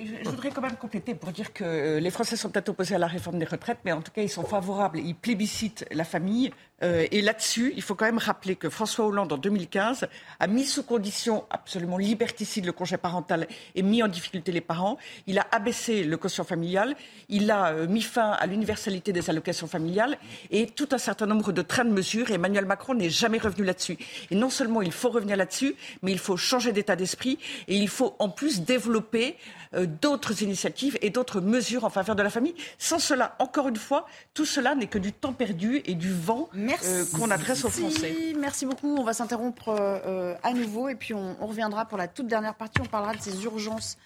[0.05, 2.97] je voudrais quand même compléter pour dire que euh, les Français sont peut-être opposés à
[2.97, 6.51] la réforme des retraites, mais en tout cas, ils sont favorables, ils plébiscitent la famille.
[6.83, 10.07] Euh, et là-dessus, il faut quand même rappeler que François Hollande, en 2015,
[10.39, 14.97] a mis sous condition absolument liberticide le congé parental et mis en difficulté les parents.
[15.27, 16.95] Il a abaissé le quotient familial,
[17.29, 20.17] il a euh, mis fin à l'universalité des allocations familiales
[20.49, 22.31] et tout un certain nombre de trains de mesures.
[22.31, 23.97] Emmanuel Macron n'est jamais revenu là-dessus.
[24.29, 27.89] Et non seulement il faut revenir là-dessus, mais il faut changer d'état d'esprit et il
[27.89, 29.37] faut en plus développer
[29.73, 32.55] euh, d'autres initiatives et d'autres mesures en faveur de la famille.
[32.77, 36.49] Sans cela, encore une fois, tout cela n'est que du temps perdu et du vent
[36.83, 38.33] euh, qu'on adresse aux Français.
[38.39, 38.95] Merci beaucoup.
[38.97, 42.81] On va s'interrompre euh, à nouveau et puis on, reviendra pour la toute dernière partie.
[42.81, 43.97] On parlera de ces urgences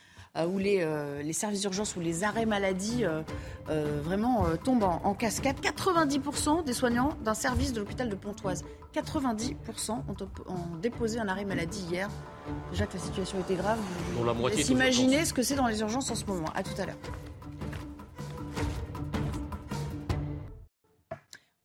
[0.49, 0.85] où les,
[1.23, 3.05] les, services d'urgence ou les arrêts maladie
[3.69, 5.55] vraiment tombent en, cascade.
[5.61, 10.03] 90% des soignants d'un service de l'hôpital de Pontoise, 90% ont,
[10.47, 12.09] ont, déposé un arrêt maladie hier.
[12.71, 13.79] Déjà que la situation était grave.
[14.17, 16.49] Vous imaginez ce que c'est dans les urgences en ce moment.
[16.53, 16.97] À tout à l'heure.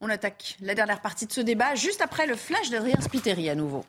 [0.02, 3.54] On attaque la dernière partie de ce débat juste après le flash d'Adrien Spiteri à
[3.54, 3.84] nouveau.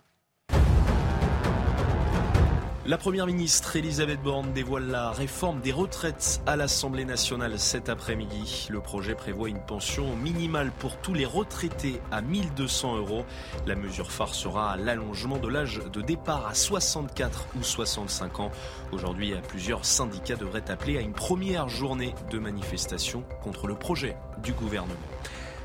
[2.85, 8.67] La Première ministre Elisabeth Borne dévoile la réforme des retraites à l'Assemblée nationale cet après-midi.
[8.69, 13.23] Le projet prévoit une pension minimale pour tous les retraités à 1200 euros.
[13.65, 18.51] La mesure phare sera l'allongement de l'âge de départ à 64 ou 65 ans.
[18.91, 24.51] Aujourd'hui, plusieurs syndicats devraient appeler à une première journée de manifestation contre le projet du
[24.51, 24.95] gouvernement.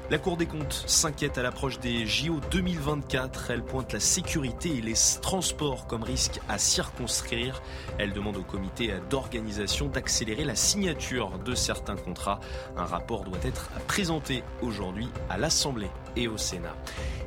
[0.09, 3.51] La Cour des comptes s'inquiète à l'approche des JO 2024.
[3.51, 7.61] Elle pointe la sécurité et les transports comme risque à circonscrire.
[7.99, 12.39] Elle demande au comité d'organisation d'accélérer la signature de certains contrats.
[12.77, 16.77] Un rapport doit être présenté aujourd'hui à l'Assemblée et au Sénat.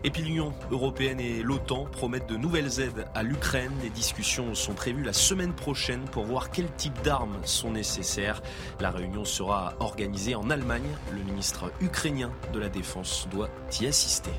[0.06, 3.74] Et puis l'Union européenne et l'OTAN promettent de nouvelles aides à l'Ukraine.
[3.84, 8.42] Les discussions sont prévues la semaine prochaine pour voir quel type d'armes sont nécessaires.
[8.80, 10.96] La réunion sera organisée en Allemagne.
[11.12, 13.50] Le ministre ukrainien de la Défense doit
[13.82, 14.32] y assister.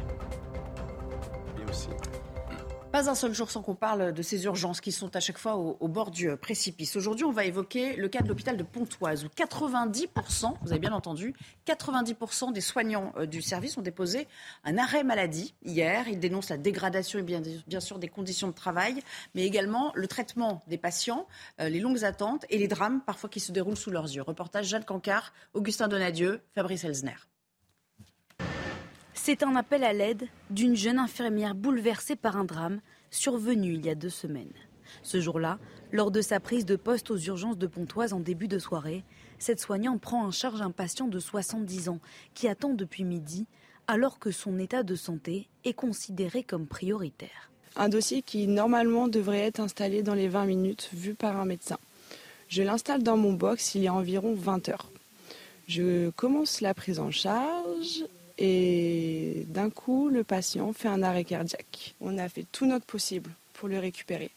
[2.93, 5.55] Pas un seul jour sans qu'on parle de ces urgences qui sont à chaque fois
[5.55, 6.97] au, bord du précipice.
[6.97, 10.93] Aujourd'hui, on va évoquer le cas de l'hôpital de Pontoise où 90%, vous avez bien
[10.93, 11.33] entendu,
[11.69, 14.27] 90% des soignants euh, du service ont déposé
[14.65, 16.09] un arrêt maladie hier.
[16.09, 19.01] Ils dénoncent la dégradation et bien, bien sûr des conditions de travail,
[19.37, 21.29] mais également le traitement des patients,
[21.61, 24.23] euh, les longues attentes et les drames parfois qui se déroulent sous leurs yeux.
[24.23, 27.30] Reportage Jeanne Cancard, Augustin Donadieu, Fabrice Elsner.
[29.23, 33.91] C'est un appel à l'aide d'une jeune infirmière bouleversée par un drame survenu il y
[33.91, 34.55] a deux semaines.
[35.03, 35.59] Ce jour-là,
[35.93, 39.05] lors de sa prise de poste aux urgences de Pontoise en début de soirée,
[39.39, 42.01] cette soignante prend en charge un patient de 70 ans
[42.33, 43.45] qui attend depuis midi
[43.89, 47.51] alors que son état de santé est considéré comme prioritaire.
[47.77, 51.79] Un dossier qui normalement devrait être installé dans les 20 minutes vu par un médecin.
[52.49, 54.91] Je l'installe dans mon box il y a environ 20 heures.
[55.69, 58.07] Je commence la prise en charge
[58.41, 61.95] et d'un coup, le patient fait un arrêt cardiaque.
[62.01, 64.31] On a fait tout notre possible pour le récupérer,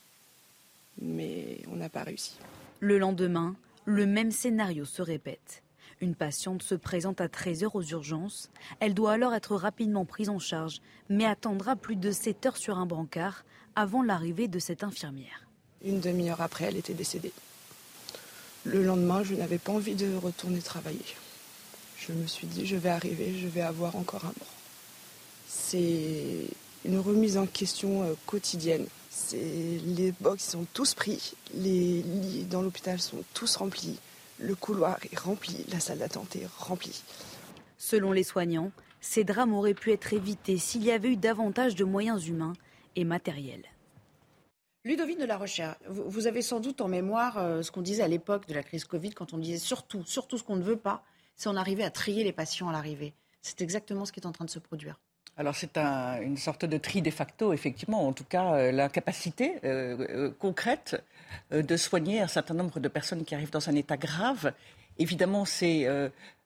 [1.01, 2.35] mais on n'a pas réussi.
[2.81, 5.63] Le lendemain, le même scénario se répète.
[6.01, 8.49] Une patiente se présente à 13h aux urgences.
[8.81, 12.77] Elle doit alors être rapidement prise en charge, mais attendra plus de 7 heures sur
[12.77, 13.45] un brancard
[13.77, 15.47] avant l'arrivée de cette infirmière.
[15.85, 17.31] Une demi-heure après, elle était décédée.
[18.65, 20.99] Le lendemain, je n'avais pas envie de retourner travailler
[22.07, 24.53] je me suis dit, je vais arriver, je vais avoir encore un mort.
[25.47, 26.47] C'est
[26.85, 28.85] une remise en question euh, quotidienne.
[29.31, 33.99] Les box sont tous pris, les lits dans l'hôpital sont tous remplis,
[34.39, 37.03] le couloir est rempli, la salle d'attente est remplie.
[37.77, 41.83] Selon les soignants, ces drames auraient pu être évités s'il y avait eu davantage de
[41.83, 42.53] moyens humains
[42.95, 43.65] et matériels.
[44.83, 48.07] Ludovine de la Recherche, vous avez sans doute en mémoire euh, ce qu'on disait à
[48.07, 51.03] l'époque de la crise Covid, quand on disait surtout, surtout ce qu'on ne veut pas,
[51.35, 53.13] si on arrivait à trier les patients à l'arrivée.
[53.41, 54.99] C'est exactement ce qui est en train de se produire.
[55.35, 59.55] Alors c'est une sorte de tri de facto, effectivement, en tout cas euh, la capacité
[59.63, 61.03] euh, euh, concrète
[61.51, 64.53] de soigner un certain nombre de personnes qui arrivent dans un état grave.
[64.99, 65.87] Évidemment, c'est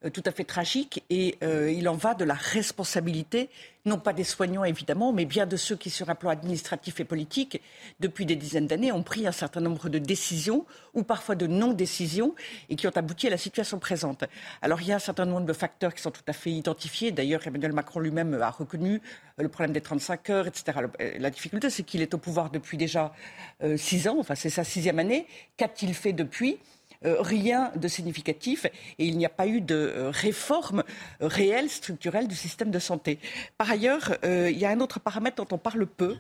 [0.06, 3.50] euh, tout à fait tragique et euh, il en va de la responsabilité,
[3.86, 7.04] non pas des soignants évidemment, mais bien de ceux qui, sur un plan administratif et
[7.04, 7.60] politique,
[8.00, 12.36] depuis des dizaines d'années, ont pris un certain nombre de décisions ou parfois de non-décisions
[12.70, 14.24] et qui ont abouti à la situation présente.
[14.62, 17.12] Alors il y a un certain nombre de facteurs qui sont tout à fait identifiés.
[17.12, 19.02] D'ailleurs, Emmanuel Macron lui-même a reconnu
[19.40, 20.78] euh, le problème des 35 heures, etc.
[21.18, 23.14] La difficulté, c'est qu'il est au pouvoir depuis déjà
[23.78, 25.26] six ans, enfin c'est sa sixième année.
[25.58, 26.60] Qu'a-t-il fait depuis?
[27.04, 30.84] Rien de significatif et il n'y a pas eu de euh, réforme
[31.22, 33.20] euh, réelle, structurelle du système de santé.
[33.58, 36.16] Par ailleurs, il y a un autre paramètre dont on parle peu,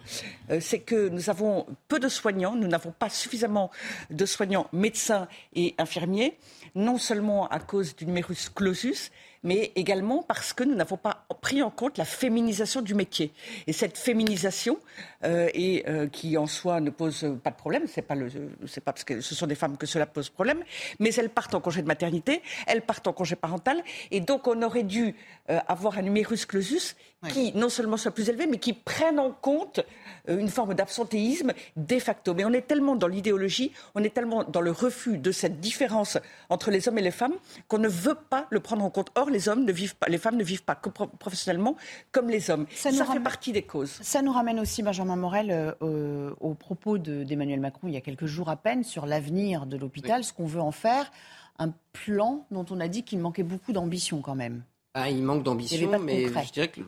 [0.60, 3.72] c'est que nous avons peu de soignants, nous n'avons pas suffisamment
[4.10, 6.38] de soignants médecins et infirmiers,
[6.76, 9.12] non seulement à cause du numerus clausus,
[9.44, 13.32] mais également parce que nous n'avons pas pris en compte la féminisation du métier.
[13.68, 14.78] Et cette féminisation,
[15.24, 19.22] euh, euh, qui en soi ne pose pas de problème, c'est pas, pas parce que
[19.22, 20.64] ce sont des femmes que cela pose problème,
[21.00, 24.62] mais elles partent en congé de maternité, elles partent en congé parental, et donc on
[24.62, 25.16] aurait dû
[25.50, 26.96] euh, avoir un numerus clausus
[27.30, 29.80] qui non seulement soit plus élevé, mais qui prenne en compte
[30.28, 32.34] une forme d'absentéisme de facto.
[32.34, 36.18] Mais on est tellement dans l'idéologie, on est tellement dans le refus de cette différence
[36.49, 37.34] entre les hommes et les femmes
[37.68, 39.09] qu'on ne veut pas le prendre en compte.
[39.15, 41.76] Or, les hommes ne vivent pas, les femmes ne vivent pas professionnellement
[42.11, 42.68] comme les hommes.
[42.76, 43.97] Ça, fait partie des causes.
[44.01, 48.26] Ça nous ramène aussi, Benjamin Morel, euh, au propos d'Emmanuel Macron il y a quelques
[48.26, 51.11] jours à peine sur l'avenir de l'hôpital, ce qu'on veut en faire.
[51.59, 54.61] Un plan dont on a dit qu'il manquait beaucoup d'ambition quand même.
[55.00, 56.82] Ah, il manque d'ambition, mais je dirais que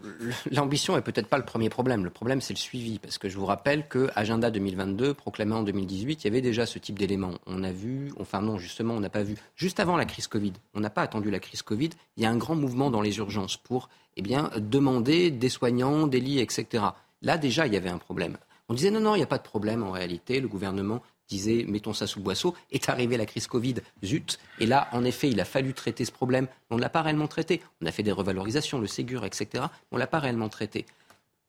[0.49, 2.03] l'ambition est peut-être pas le premier problème.
[2.03, 2.97] Le problème, c'est le suivi.
[2.97, 6.65] Parce que je vous rappelle que Agenda 2022, proclamé en 2018, il y avait déjà
[6.65, 7.35] ce type d'éléments.
[7.45, 9.35] On a vu, enfin non, justement, on n'a pas vu.
[9.55, 12.31] Juste avant la crise Covid, on n'a pas attendu la crise Covid, il y a
[12.31, 16.85] un grand mouvement dans les urgences pour eh bien, demander des soignants, des lits, etc.
[17.21, 18.37] Là, déjà, il y avait un problème.
[18.69, 20.39] On disait non, non, il n'y a pas de problème en réalité.
[20.39, 24.39] Le gouvernement disait mettons ça sous le boisseau, est arrivée la crise Covid, zut.
[24.59, 26.47] Et là, en effet, il a fallu traiter ce problème.
[26.69, 27.61] On ne l'a pas réellement traité.
[27.81, 29.65] On a fait des revalorisations, le Ségur, etc.
[29.91, 30.85] On ne l'a pas réellement traité.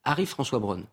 [0.05, 0.85] Arrive François Braun.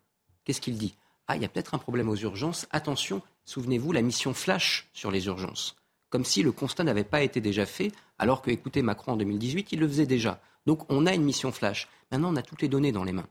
[0.44, 0.96] Qu'est-ce qu'il dit?
[1.28, 2.68] Ah, il y a peut-être un problème aux urgences.
[2.72, 5.76] Attention, souvenez-vous, la mission flash sur les urgences.
[6.10, 9.74] Comme si le constat n'avait pas été déjà fait, alors que, écoutez, Macron en 2018,
[9.74, 10.42] il le faisait déjà.
[10.66, 11.90] Donc on a une mission flash.
[12.12, 13.28] Maintenant, on a toutes les données dans les mains.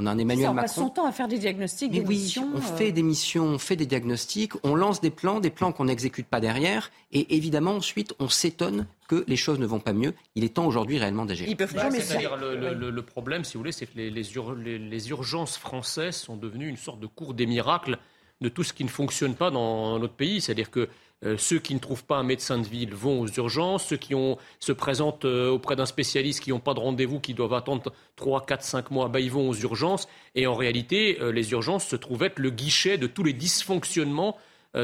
[0.00, 0.66] On a un Emmanuel ça, on Macron.
[0.66, 2.48] passe son temps à faire des diagnostics, Mais des oui, missions.
[2.54, 5.72] on euh, fait des missions, on fait des diagnostics, on lance des plans, des plans
[5.72, 9.92] qu'on n'exécute pas derrière, et évidemment ensuite on s'étonne que les choses ne vont pas
[9.92, 10.14] mieux.
[10.36, 11.48] Il est temps aujourd'hui réellement d'agir.
[11.58, 14.54] Bah, C'est-à-dire le, le- le- le problème, si vous voulez, c'est que les, les ur-
[14.54, 17.98] les- les urgences françaises sont devenues une sorte de cours des miracles
[18.40, 20.40] de tout ce qui ne fonctionne pas dans notre pays.
[20.40, 20.88] C'est-à-dire que
[21.24, 24.14] euh, ceux qui ne trouvent pas un médecin de ville vont aux urgences, ceux qui
[24.60, 28.46] se présentent euh, auprès d'un spécialiste qui n'ont pas de rendez-vous, qui doivent attendre 3,
[28.46, 30.06] 4, 5 mois, bah, ils vont aux urgences.
[30.36, 34.36] Et en réalité, euh, les urgences se trouvent être le guichet de tous les dysfonctionnements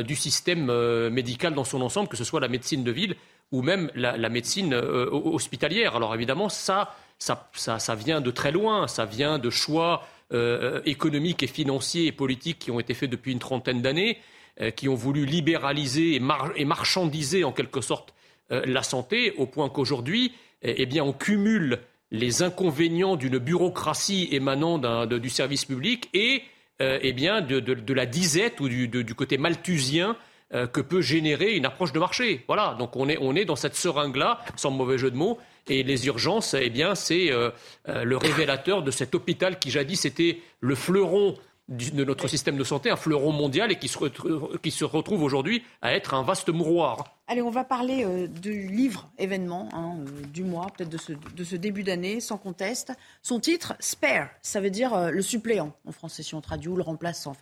[0.07, 0.73] du système
[1.11, 3.17] médical dans son ensemble, que ce soit la médecine de ville
[3.53, 5.95] ou même la, la médecine ho- hospitalière.
[5.95, 10.03] Alors évidemment, ça, ça, ça, ça vient de très loin, ça vient de choix
[10.35, 14.19] euh, économiques et financiers et politiques qui ont été faits depuis une trentaine d'années,
[14.61, 18.15] euh, qui ont voulu libéraliser et, mar- et marchandiser en quelque sorte
[18.51, 20.33] euh, la santé, au point qu'aujourd'hui,
[20.63, 21.79] eh eh bien, on cumule
[22.11, 26.43] les inconvénients d'une bureaucratie émanant du service public et
[26.81, 30.17] eh bien, de, la disette ou du, côté malthusien
[30.51, 32.45] que peut générer une approche de marché.
[32.47, 35.83] Voilà, donc on est, on est dans cette seringue-là, sans mauvais jeu de mots, et
[35.83, 37.51] les urgences, eh bien, c'est euh,
[37.89, 41.37] euh, le révélateur de cet hôpital qui jadis était le fleuron
[41.69, 46.13] de notre système de santé, un fleuron mondial, et qui se, retrouve- aujourd'hui à être
[46.13, 47.17] un vaste mouroir.
[47.27, 49.97] Allez, on va parler euh, du livre événement hein,
[50.31, 52.93] du mois, peut-être de ce, début d'année, sans conteste.
[53.23, 56.83] Son titre, Spare, ça veut dire le suppléant en français, si on traduit, ou le
[56.83, 57.35] remplaçant.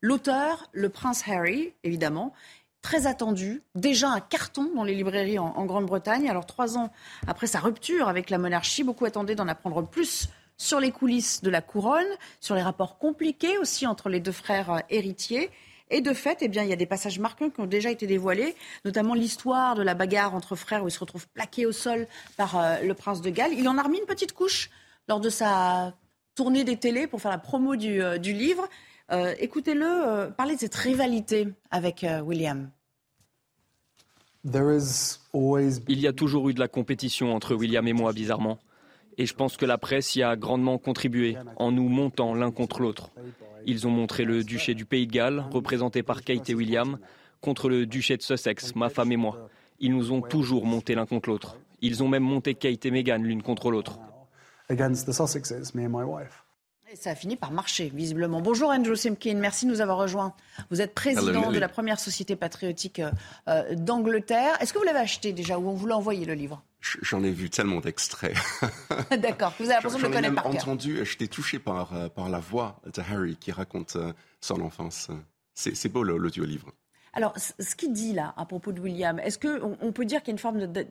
[0.00, 2.32] L'auteur, le prince Harry, évidemment,
[2.86, 6.30] très attendu, déjà un carton dans les librairies en, Grande-Bretagne.
[6.30, 6.92] Alors, trois ans
[7.26, 11.50] après sa rupture avec la monarchie, beaucoup attendaient d'en apprendre plus sur les coulisses de
[11.50, 12.06] la couronne,
[12.40, 15.50] sur les rapports compliqués aussi entre les deux frères euh, héritiers.
[15.90, 18.06] Et de fait, eh bien, il y a des passages marquants qui ont déjà été
[18.06, 22.06] dévoilés, notamment l'histoire de la bagarre entre frères où il se retrouve plaqué au sol
[22.36, 23.54] par euh, le prince de Galles.
[23.54, 24.70] Il en a remis une petite couche
[25.08, 25.92] lors de sa
[26.36, 28.68] tournée des télés pour faire la promo du, euh, livre.
[29.38, 32.70] Écoutez-le parler de cette rivalité avec William.
[35.88, 38.58] Il y a toujours eu de la compétition entre William et moi, bizarrement.
[39.18, 42.80] Et je pense que la presse y a grandement contribué en nous montant l'un contre
[42.80, 43.10] l'autre.
[43.66, 46.98] Ils ont montré le duché du Pays de Galles, représenté par Kate et William,
[47.40, 49.48] contre le duché de Sussex, ma femme et moi.
[49.80, 51.56] Ils nous ont toujours monté l'un contre l'autre.
[51.82, 53.98] Ils ont même monté Kate et Meghan l'une contre l'autre.
[56.92, 58.40] Et ça a fini par marcher, visiblement.
[58.40, 60.32] Bonjour Andrew Simkin, merci de nous avoir rejoints.
[60.70, 61.52] Vous êtes président Hello.
[61.52, 63.02] de la première société patriotique
[63.48, 64.56] euh, d'Angleterre.
[64.60, 66.62] Est-ce que vous l'avez acheté déjà ou on vous l'a envoyé le livre?
[67.02, 68.36] J'en ai vu tellement d'extraits.
[69.18, 70.62] D'accord, vous avez l'impression de le connaître même par cœur.
[70.62, 75.08] entendu, j'étais touché par, euh, par la voix de Harry qui raconte euh, son enfance.
[75.54, 76.70] C'est beau l'audio-livre.
[77.14, 80.28] Alors, ce qu'il dit là à propos de William, est-ce qu'on on peut dire qu'il
[80.28, 80.86] y a une forme de, de-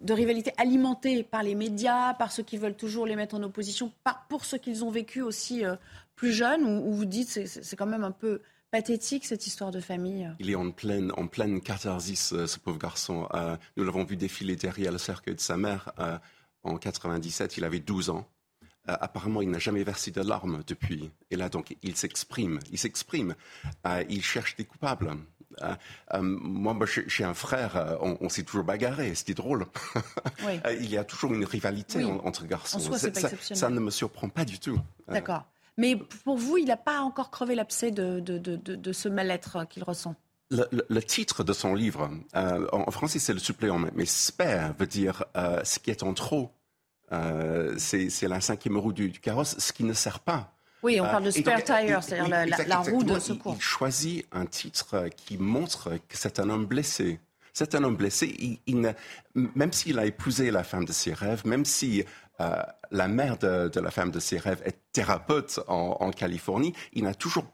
[0.00, 3.92] de rivalité alimentée par les médias, par ceux qui veulent toujours les mettre en opposition,
[4.28, 5.76] pour ceux qu'ils ont vécu aussi euh,
[6.16, 8.40] plus jeunes, ou, ou vous dites c'est c'est quand même un peu
[8.70, 11.28] pathétique cette histoire de famille Il est en pleine, en
[11.60, 13.28] catharsis, euh, ce pauvre garçon.
[13.32, 16.18] Euh, nous l'avons vu défiler derrière le cercueil de sa mère euh,
[16.64, 18.26] en 97, il avait 12 ans.
[18.88, 21.10] Euh, apparemment, il n'a jamais versé de larmes depuis.
[21.30, 22.58] Et là, donc, il s'exprime.
[22.70, 23.34] Il s'exprime.
[23.86, 25.16] Euh, il cherche des coupables.
[25.62, 25.74] Euh,
[26.14, 29.66] euh, moi, j'ai j'ai un frère, euh, on, on s'est toujours bagarré, c'était drôle.
[30.46, 30.60] Oui.
[30.80, 32.18] Il y a toujours une rivalité Oui.
[32.24, 32.78] entre garçons.
[32.78, 33.58] En soi, c'est pas ça, exceptionnel.
[33.60, 34.78] ça ne me surprend pas du tout.
[35.08, 35.44] D'accord.
[35.76, 39.08] Mais pour vous, il n'a pas encore crevé l'abcès de, de, de, de- de ce
[39.08, 40.14] mal-être qu'il ressent?
[40.50, 44.06] Le, le- le titre de son livre, euh, en, en français c'est le suppléant, mais,
[44.06, 46.52] spare veut dire euh, ce qui est en trop.
[47.12, 50.53] Euh, c'est c'est la cinquième roue du, du carrosse, ce qui ne sert pas.
[50.84, 53.02] Oui, on Euh, parle de spare donc, tire, c'est-à-dire oui, la, la- exact- la roue
[53.02, 53.54] de secours.
[53.54, 57.18] Il, il choisit un titre qui montre que c'est un homme blessé.
[57.52, 58.34] C'est un homme blessé.
[58.38, 58.92] Il, il ne-
[59.34, 62.04] même s'il a épousé la femme de ses rêves, même si
[62.40, 66.74] euh, la mère de, de la femme de ses rêves est thérapeute en, en Californie,
[66.92, 67.46] il n'a toujours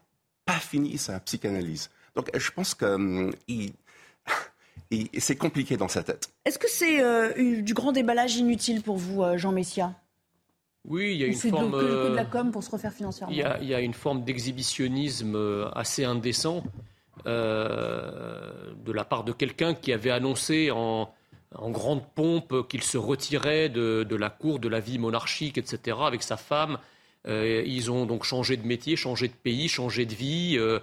[0.45, 1.89] pas fini sa psychanalyse.
[2.15, 3.73] Donc, je pense que hum, il-
[4.89, 6.29] il- c'est compliqué dans sa tête.
[6.45, 9.93] Est-ce que c'est euh, du grand déballage inutile pour vous, euh, Jean Messia?
[10.87, 11.71] Oui, il y a une de- forme.
[11.71, 13.93] de euh, la com pour se refaire financièrement Il y, a, il y a une
[13.93, 16.63] forme d'exhibitionnisme euh, assez indécent
[17.27, 21.09] euh, de la part de quelqu'un qui avait annoncé en,
[21.55, 25.97] en grande pompe qu'il se retirait de, de la cour, de la vie monarchique, etc.,
[26.05, 26.77] avec sa femme.
[27.27, 30.55] Euh, ils ont donc changé de métier, changé de pays, changé de vie.
[30.57, 30.79] euh,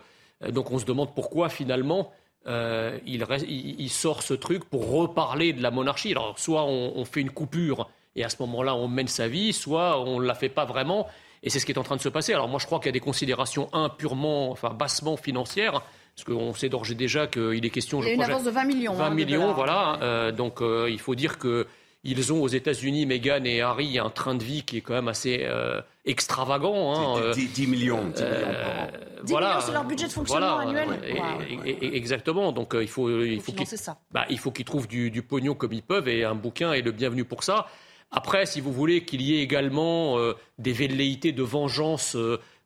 [0.53, 2.13] donc on se demande pourquoi finalement
[2.47, 6.13] il, sort ce truc pour reparler de la monarchie.
[6.13, 10.01] Alors, soit on, fait une coupure et à ce moment-là, on mène sa vie, soit
[10.01, 11.07] on ne la fait pas vraiment.
[11.43, 12.33] Et c'est ce qui est en train de se passer.
[12.33, 15.83] Alors, moi, je crois qu'il y a des considérations, un, purement, enfin, bassement financières.
[16.17, 18.03] Parce qu'on sait d'ores et déjà qu'il est question.
[18.03, 18.93] Il y a une avance de 20 millions.
[18.93, 20.33] 20 hein, millions, voilà.
[20.33, 21.67] donc, il faut dire que
[22.05, 25.09] ils ont aux États-Unis, Meghan et Harry, un train de vie qui est quand même
[25.09, 26.95] assez euh, extravagant.
[26.95, 28.05] Hein, 10, euh, millions.
[28.05, 28.91] 10 euh, millions
[29.25, 30.89] voilà, c'est leur budget de fonctionnement annuel.
[31.65, 32.53] exactement.
[32.53, 33.67] Donc il faut, il faut, qu'ils
[34.13, 37.25] bah, qu trouvent du, du, pognon comme ils peuvent et un bouquin est le bienvenu
[37.25, 37.67] pour ça.
[38.11, 40.17] Après, si vous voulez qu'il y ait également
[40.59, 42.17] des velléités de vengeance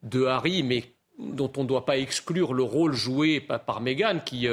[0.03, 0.85] de Harry, mais
[1.19, 4.47] dont on ne doit pas exclure le rôle joué par, par Meghan, qui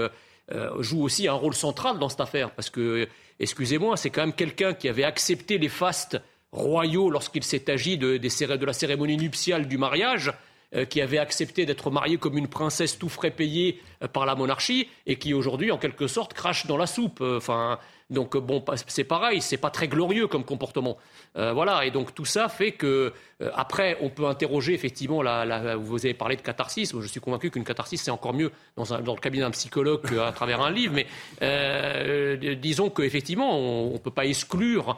[0.79, 3.07] joue aussi un rôle central dans cette affaire, parce que
[3.39, 6.19] excusez-moi, c'est quand même quelqu'un qui avait accepté les fastes
[6.51, 8.19] royaux lorsqu'il s'est agi de,
[8.65, 10.31] la cérémonie nuptiale du mariage,
[10.75, 14.35] euh, qui avait accepté d'être marié comme une princesse tout frais payée euh, par la
[14.35, 17.21] monarchie, et qui aujourd'hui, en quelque sorte, crache dans la soupe.
[17.21, 17.79] Euh, enfin,
[18.09, 20.97] donc bon, c'est pareil, c'est pas très glorieux comme comportement.
[21.35, 23.13] voilà, et donc tout ça fait que
[23.53, 25.21] après, on peut interroger effectivement.
[25.21, 26.93] La, vous avez parlé de catharsis.
[26.99, 30.61] je suis convaincu qu'une catharsis c'est encore mieux dans, le cabinet d'un psychologue qu'à travers
[30.61, 30.95] un livre.
[30.95, 34.97] Mais disons qu'effectivement, on ne peut pas exclure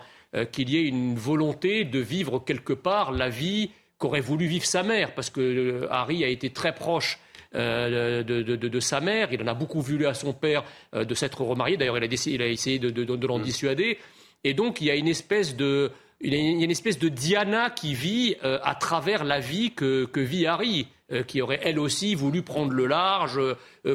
[0.52, 4.82] qu'il y ait une volonté de vivre quelque part la vie qu'aurait voulu vivre sa
[4.84, 7.20] mère, parce que Harry a été très proche
[7.54, 9.28] euh, de, sa mère.
[9.34, 10.64] Il en a beaucoup voulu à son père
[10.96, 11.76] euh, de s'être remarié.
[11.76, 13.42] D'ailleurs, il, il, a essayé de, l'en mm.
[13.42, 13.98] dissuader.
[14.46, 15.92] Et donc, il y a une espèce de,
[16.22, 20.08] il y a une espèce de Diana qui vit euh, à travers la vie que,
[20.16, 20.88] vit Harry,
[21.28, 23.38] qui aurait elle aussi voulu prendre le large,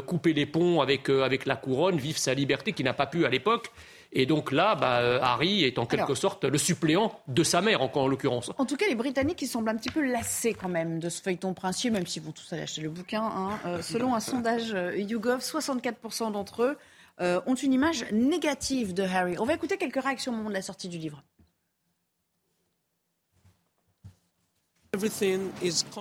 [0.04, 3.30] couper les ponts avec, avec la couronne, vivre sa liberté, qui n'a pas pu à
[3.30, 3.70] l'époque.
[4.18, 7.82] Et donc là, bah, euh, Harry est en quelque sorte le suppléant de sa mère,
[7.82, 8.50] en, en l'occurrence.
[8.56, 11.20] En tout cas, les Britanniques, ils semblent un petit peu lassés quand même de ce
[11.20, 13.22] feuilleton princier, même si vous tous allez acheter le bouquin.
[13.22, 13.58] Hein.
[13.66, 16.78] Euh, selon un sondage euh, YouGov, 64% d'entre eux
[17.18, 19.36] ont une image négative de Harry.
[19.38, 21.22] On va écouter quelques réactions au moment de la sortie du livre.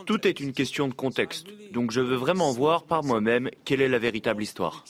[0.06, 3.89] Tout est une question de contexte, donc je veux vraiment voir par moi-même quelle est
[3.89, 4.84] la véritable histoire.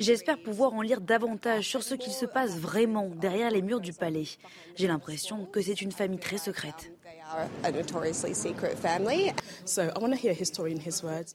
[0.00, 3.92] J'espère pouvoir en lire davantage sur ce qu'il se passe vraiment derrière les murs du
[3.92, 4.26] palais.
[4.76, 6.92] J'ai l'impression que c'est une famille très secrète.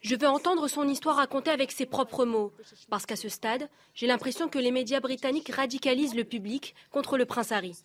[0.02, 2.52] Je veux entendre son histoire racontée avec ses propres mots,
[2.90, 7.26] parce qu'à ce stade, j'ai l'impression que les médias britanniques radicalisent le public contre le
[7.26, 7.76] prince Harry.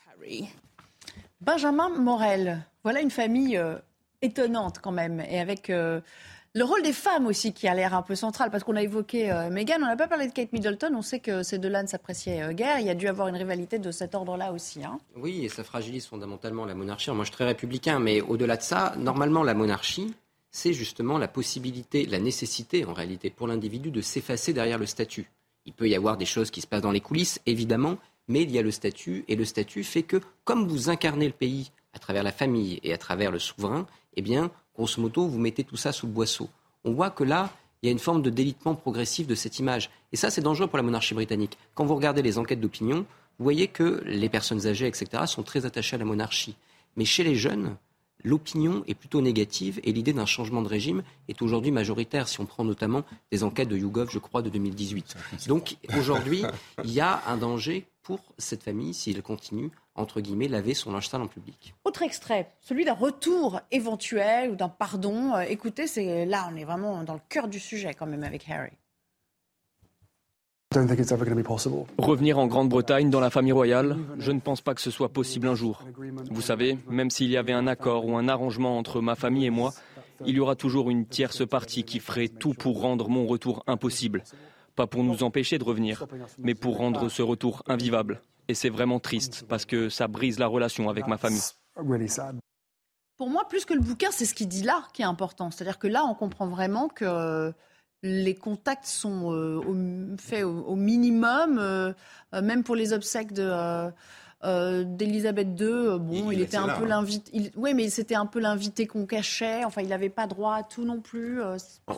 [1.41, 3.77] Benjamin Morel, voilà une famille euh,
[4.23, 6.01] étonnante quand même, et avec euh,
[6.55, 9.31] le rôle des femmes aussi qui a l'air un peu central, parce qu'on a évoqué
[9.31, 11.87] euh, Meghan, on n'a pas parlé de Kate Middleton, on sait que ces deux-là ne
[11.87, 14.83] s'appréciaient guère, il y a dû avoir une rivalité de cet ordre-là aussi.
[14.85, 14.99] Hein.
[15.15, 17.11] Oui, et ça fragilise fondamentalement la monarchie.
[17.13, 20.13] Moi, je suis très républicain, mais au-delà de ça, normalement, la monarchie,
[20.51, 25.31] c'est justement la possibilité, la nécessité en réalité pour l'individu de s'effacer derrière le statut.
[25.67, 27.97] Il peut y avoir des choses qui se passent dans les coulisses, évidemment,
[28.29, 31.33] mais il y a le statut, et le statut fait que, comme vous incarnez le
[31.33, 35.39] pays à travers la famille et à travers le souverain, eh bien, grosso modo, vous
[35.39, 36.49] mettez tout ça sous le boisseau.
[36.85, 37.51] On voit que là,
[37.83, 39.91] il y a une forme de délitement progressif de cette image.
[40.13, 41.57] Et ça, c'est dangereux pour la monarchie britannique.
[41.75, 43.07] Quand vous regardez les enquêtes d'opinion,
[43.39, 46.57] vous voyez que les personnes âgées, etc., sont très attachées à la monarchie.
[46.97, 47.77] Mais chez les jeunes,
[48.25, 52.47] l'opinion est plutôt négative et l'idée d'un changement de régime est aujourd'hui majoritaire, si on
[52.47, 55.17] prend notamment des enquêtes de YouGov, je crois, de 2018.
[55.47, 56.43] Donc aujourd'hui,
[56.85, 61.09] il y a un danger pour cette famille s'il continue, entre guillemets, laver son linge
[61.09, 61.75] sale en public.
[61.85, 65.35] Autre extrait, celui d'un retour éventuel ou d'un pardon.
[65.35, 68.49] Euh, écoutez, c'est là, on est vraiment dans le cœur du sujet quand même avec
[68.49, 68.73] Harry.
[71.99, 75.49] Revenir en Grande-Bretagne dans la famille royale, je ne pense pas que ce soit possible
[75.49, 75.83] un jour.
[76.31, 79.51] Vous savez, même s'il y avait un accord ou un arrangement entre ma famille et
[79.51, 79.73] moi,
[80.27, 84.25] il y aura toujours une tierce partie qui ferait tout pour rendre mon retour impossible.
[84.77, 86.05] Pas pour nous empêcher de revenir,
[86.37, 88.21] mais pour rendre ce retour invivable.
[88.49, 91.41] Et c'est vraiment triste parce que ça brise la relation avec ma famille.
[93.17, 95.51] Pour moi, plus que le bouquin, c'est ce qu'il dit là qui est important.
[95.51, 97.55] C'est-à-dire que là, on comprend vraiment que
[98.03, 101.93] les contacts sont euh, faits au, minimum, euh,
[102.35, 103.91] euh, même pour les obsèques de.
[104.43, 106.89] d'Elisabeth II, bon, il, était un peu hein.
[106.89, 107.51] l'invité.
[107.57, 109.65] Oui, mais c'était un peu l'invité qu'on cachait.
[109.65, 111.41] Enfin, il n'avait pas droit à tout non plus.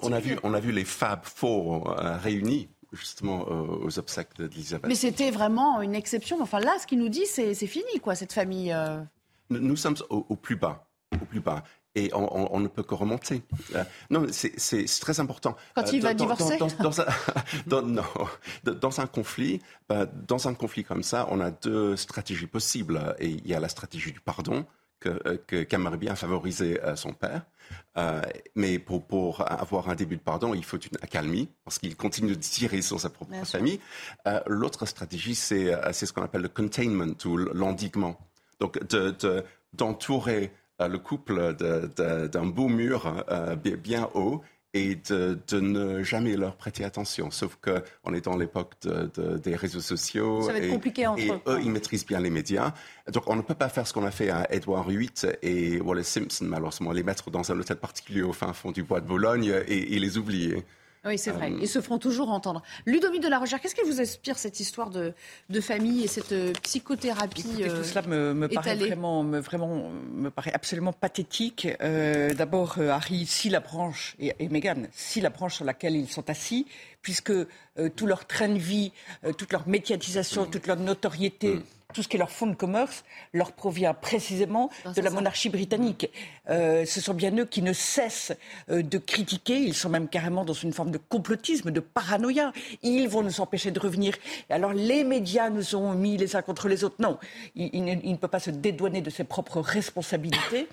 [0.02, 4.88] on a vu, on a vu les Fab Four réunis justement aux obsèques d'Elisabeth.
[4.88, 6.38] Mais c'était vraiment une exception.
[6.40, 8.74] Enfin, là, ce qu'il nous dit, c'est fini, quoi, cette famille.
[9.50, 10.86] Nous, sommes au, plus bas,
[11.20, 11.62] au plus bas
[11.94, 13.42] et on, ne peut que remonter.
[13.74, 15.56] Euh, non, c'est très important.
[15.74, 17.06] Quand il va divorcer dans, un,
[17.86, 18.04] Non,
[18.64, 23.16] dans un conflit, bah, dans un conflit comme ça, on a deux stratégies possibles.
[23.18, 24.66] Et il y a la stratégie du pardon,
[25.00, 27.42] qu'aimerait bien favoriser son père.
[28.54, 32.36] mais pour, pour, avoir un début de pardon, il faut une accalmie, parce qu'il continue
[32.36, 33.80] de tirer sur sa propre famille.
[34.46, 38.16] L'autre stratégie, c'est ce qu'on appelle le containment ou l'endiguement.
[38.60, 38.78] Donc,
[39.72, 40.50] d'entourer de,
[40.88, 43.24] le couple d'un beau mur
[43.82, 47.30] bien haut et de, ne jamais leur prêter attention.
[47.30, 50.42] Sauf qu'on est dans l'époque des réseaux sociaux.
[50.42, 51.60] Ça va être et, compliqué entre et eux.
[51.62, 52.72] ils maîtrisent bien les médias.
[53.12, 55.10] Donc on ne peut pas faire ce qu'on a fait à Edward VIII
[55.42, 59.00] et Wallace Simpson, malheureusement, les mettre dans un hôtel particulier au fin fond du bois
[59.00, 60.64] de Boulogne et, et les oublier.
[61.06, 61.50] Oui, c'est vrai.
[61.50, 62.62] Euh, Ils se feront toujours entendre.
[62.84, 65.14] Ludovic de la Rochère, qu'est-ce qui vous inspire cette histoire de,
[65.48, 69.90] de famille et cette euh, psychothérapie Écoutez, Tout cela me, me paraît vraiment, me, vraiment,
[70.12, 71.66] me paraît absolument pathétique.
[71.80, 75.96] Euh, D'abord, euh, Harry, si la branche, et, et Meghan, si la branche sur laquelle
[75.96, 76.66] ils sont assis,
[77.00, 77.46] puisque euh,
[77.96, 78.92] tout leur train de vie,
[79.24, 81.62] euh, toute leur médiatisation, toute leur notoriété, Mm.
[81.92, 86.10] Tout ce qui est leur fonds de commerce leur provient précisément de la monarchie britannique.
[86.48, 88.32] Euh, ce sont bien eux qui ne cessent
[88.70, 92.52] euh, de critiquer, ils sont même carrément dans une forme de complotisme, de paranoïa.
[92.82, 94.14] Ils vont nous empêcher de revenir.
[94.48, 96.96] Alors les médias nous ont mis les uns contre les autres.
[96.98, 97.18] Non,
[97.54, 100.68] il, il ne, il ne peut pas se dédouaner de ses propres responsabilités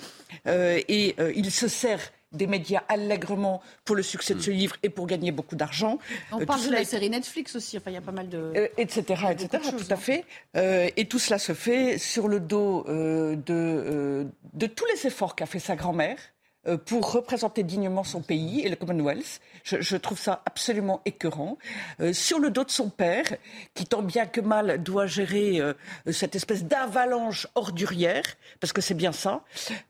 [0.45, 1.99] Euh, et euh, il se sert
[2.34, 5.97] des médias allègrement pour le succès de ce livre et pour gagner beaucoup d'argent.
[6.32, 7.78] On Euh, parle de la est- série Netflix aussi.
[7.78, 8.38] Enfin, il y a pas mal de.
[8.38, 9.01] euh, etc.,
[9.32, 10.25] etc., beaucoup de tout à fait.
[10.55, 14.23] Euh, et tout cela se fait sur le dos euh, de, euh,
[14.53, 16.36] de tous les efforts qu'a fait sa grand-mère euh,
[16.85, 19.39] pour représenter dignement son pays et le Commonwealth.
[19.63, 21.57] Je, trouve ça absolument écœurant.
[21.99, 23.25] Euh, sur le dos de son père,
[23.73, 25.73] qui tant bien que mal doit gérer euh,
[26.11, 28.23] cette espèce d'avalanche ordurière,
[28.59, 29.43] parce que c'est bien ça,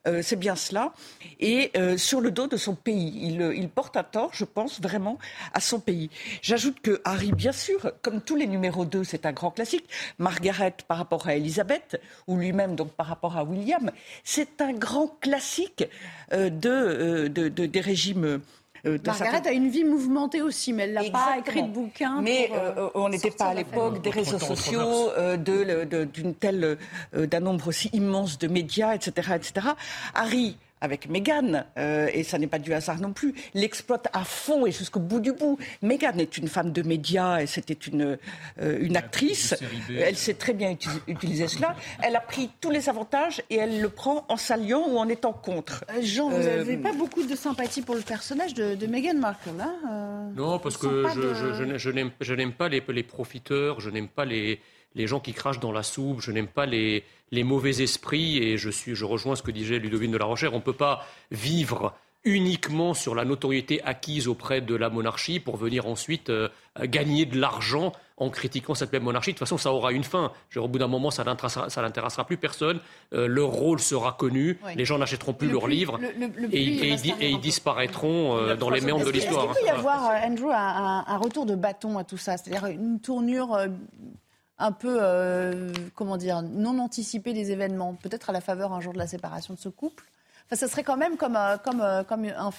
[0.07, 0.93] euh, c'est bien cela,
[1.39, 3.19] et euh, sur le dos de son pays.
[3.21, 5.17] Il, euh, porte un tort, je pense, vraiment
[5.53, 6.09] à son pays.
[6.41, 9.85] J'ajoute que Harry, bien sûr, comme tous les numéros 2, c'est un grand classique.
[10.17, 13.91] Margaret par rapport à Elisabeth, ou lui-même donc par rapport à William,
[14.23, 15.85] c'est un grand classique
[16.33, 18.25] euh, de, euh, de- de- des régimes.
[18.85, 22.21] euh, Margaret a une vie mouvementée aussi, mais elle n'a pas écrit de bouquin.
[22.21, 26.03] Mais pour, euh, euh, on n'était pas à l'époque des réseaux sociaux, euh, de, de-
[26.05, 26.77] d'une telle,
[27.15, 29.67] euh, d'un nombre aussi immense de médias, etc., etc.
[30.13, 30.57] Harry.
[30.79, 34.71] Avec Meghan, euh, et ça n'est pas du hasard non plus, l'exploite à fond et
[34.71, 35.57] jusqu'au bout du bout.
[35.81, 38.17] Meghan est une femme de médias et c'était une,
[38.61, 39.55] euh, une actrice.
[39.97, 41.75] Elle sait très bien uti- utiliser cela.
[42.03, 45.33] Elle a pris tous les avantages et elle le prend en s'alliant ou en étant
[45.33, 45.83] contre.
[45.89, 49.15] Euh, Jean, vous Euh, n'avez pas beaucoup de sympathie pour le personnage de, de Meghan
[49.15, 52.53] Markle, hein euh, Non, parce que je, de- je- je n'ai- je n'aime je n'aime
[52.53, 54.59] pas les, les profiteurs, je n'aime pas les,
[54.95, 58.57] les gens qui crachent dans la soupe, je n'aime pas les, les mauvais esprits, et
[58.57, 61.05] je, suis, je rejoins ce que disait Ludovine de la Rochère, on ne peut pas
[61.31, 66.49] vivre uniquement sur la notoriété acquise auprès de la monarchie pour venir ensuite euh,
[66.81, 69.29] gagner de l'argent en critiquant cette même monarchie.
[69.31, 70.33] De toute façon, ça aura une fin.
[70.57, 72.81] Au bout d'un moment, ça n'intéressera plus personne.
[73.13, 74.57] Euh, leur rôle sera connu.
[74.65, 74.71] Oui.
[74.75, 75.99] Les gens n'achèteront plus Le leurs plus- livres.
[76.01, 79.53] le- le- le et, ils disparaîtront euh, dans les méandres de Est-ce qu'il l'histoire.
[79.53, 82.35] peut y avoir, Andrew, un, un- retour de bâton à tout ça?
[82.35, 83.55] C'est-à-dire une tournure
[84.59, 88.93] un peu, euh, comment dire, non anticipée des événements, peut-être à la faveur un jour
[88.93, 90.05] de la séparation de ce couple.
[90.45, 92.51] Enfin, ça serait quand même comme, euh, comme, euh, comme un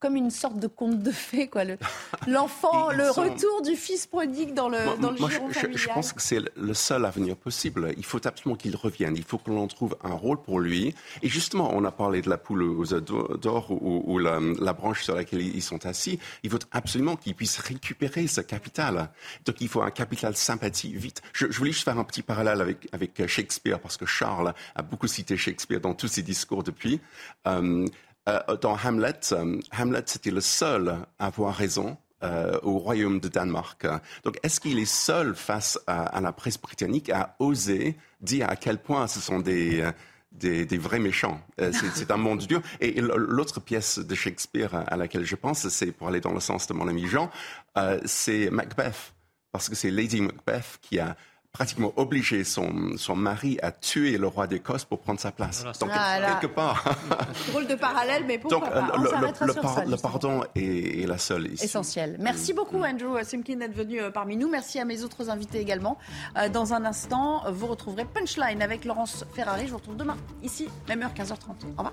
[0.00, 1.64] comme une sorte de conte de fées, quoi.
[1.64, 1.78] Le-
[2.28, 5.54] L'enfant, le sont- retour du fils prodigue dans le, Moi, dans le moi, giron je,
[5.54, 5.78] familial.
[5.80, 7.92] je pense que c'est le seul avenir possible.
[7.96, 9.16] Il faut absolument qu'il revienne.
[9.16, 10.94] Il faut que l'on trouve un rôle pour lui.
[11.22, 14.72] Et justement, on a parlé de la poule aux œufs d'or ou, ou la, la
[14.72, 16.18] branche sur laquelle ils sont assis.
[16.42, 19.10] Il faut absolument qu'il puisse récupérer ce capital.
[19.46, 21.22] Donc, il faut un capital sympathie vite.
[21.32, 24.82] Je, je voulais juste faire un petit parallèle avec, avec Shakespeare parce que Charles a
[24.82, 27.00] beaucoup cité Shakespeare dans tous ses discours depuis.
[27.46, 27.86] Euh,
[28.28, 33.28] euh, dans Hamlet, euh, Hamlet, c'était le seul à avoir raison euh, au royaume de
[33.28, 33.86] Danemark.
[34.24, 38.56] Donc, est-ce qu'il est seul face à, à la presse britannique à oser dire à
[38.56, 39.88] quel point ce sont des,
[40.32, 41.40] des, des vrais méchants?
[41.60, 42.60] Euh, C'est un monde dur.
[42.80, 46.66] Et l'autre pièce de Shakespeare à laquelle je pense, c'est pour aller dans le sens
[46.66, 47.30] de mon ami Jean,
[47.76, 49.14] euh, c'est Macbeth.
[49.52, 51.16] Parce que c'est Lady Macbeth qui a
[51.58, 55.64] pratiquement obligé son, son mari à tuer le roi d'Écosse pour prendre sa place.
[55.80, 56.34] Donc, Ah, là.
[56.40, 56.84] quelque part.
[57.50, 59.84] Drôle de parallèle, mais pourquoi Donc, pas euh, On le, s'arrêtera le sur par- ça,
[59.84, 60.10] le justement.
[60.12, 61.64] pardon est, est la seule issue.
[61.64, 62.16] Essentiel.
[62.20, 64.48] Merci beaucoup Andrew Simkin d'être venu euh, parmi nous.
[64.48, 65.98] Merci à mes autres invités également.
[66.36, 69.64] Euh, Dans un instant, vous retrouverez Punchline avec Laurence Ferrari.
[69.66, 71.64] Je vous retrouve demain, ici, même heure, 15h30.
[71.64, 71.92] Au revoir.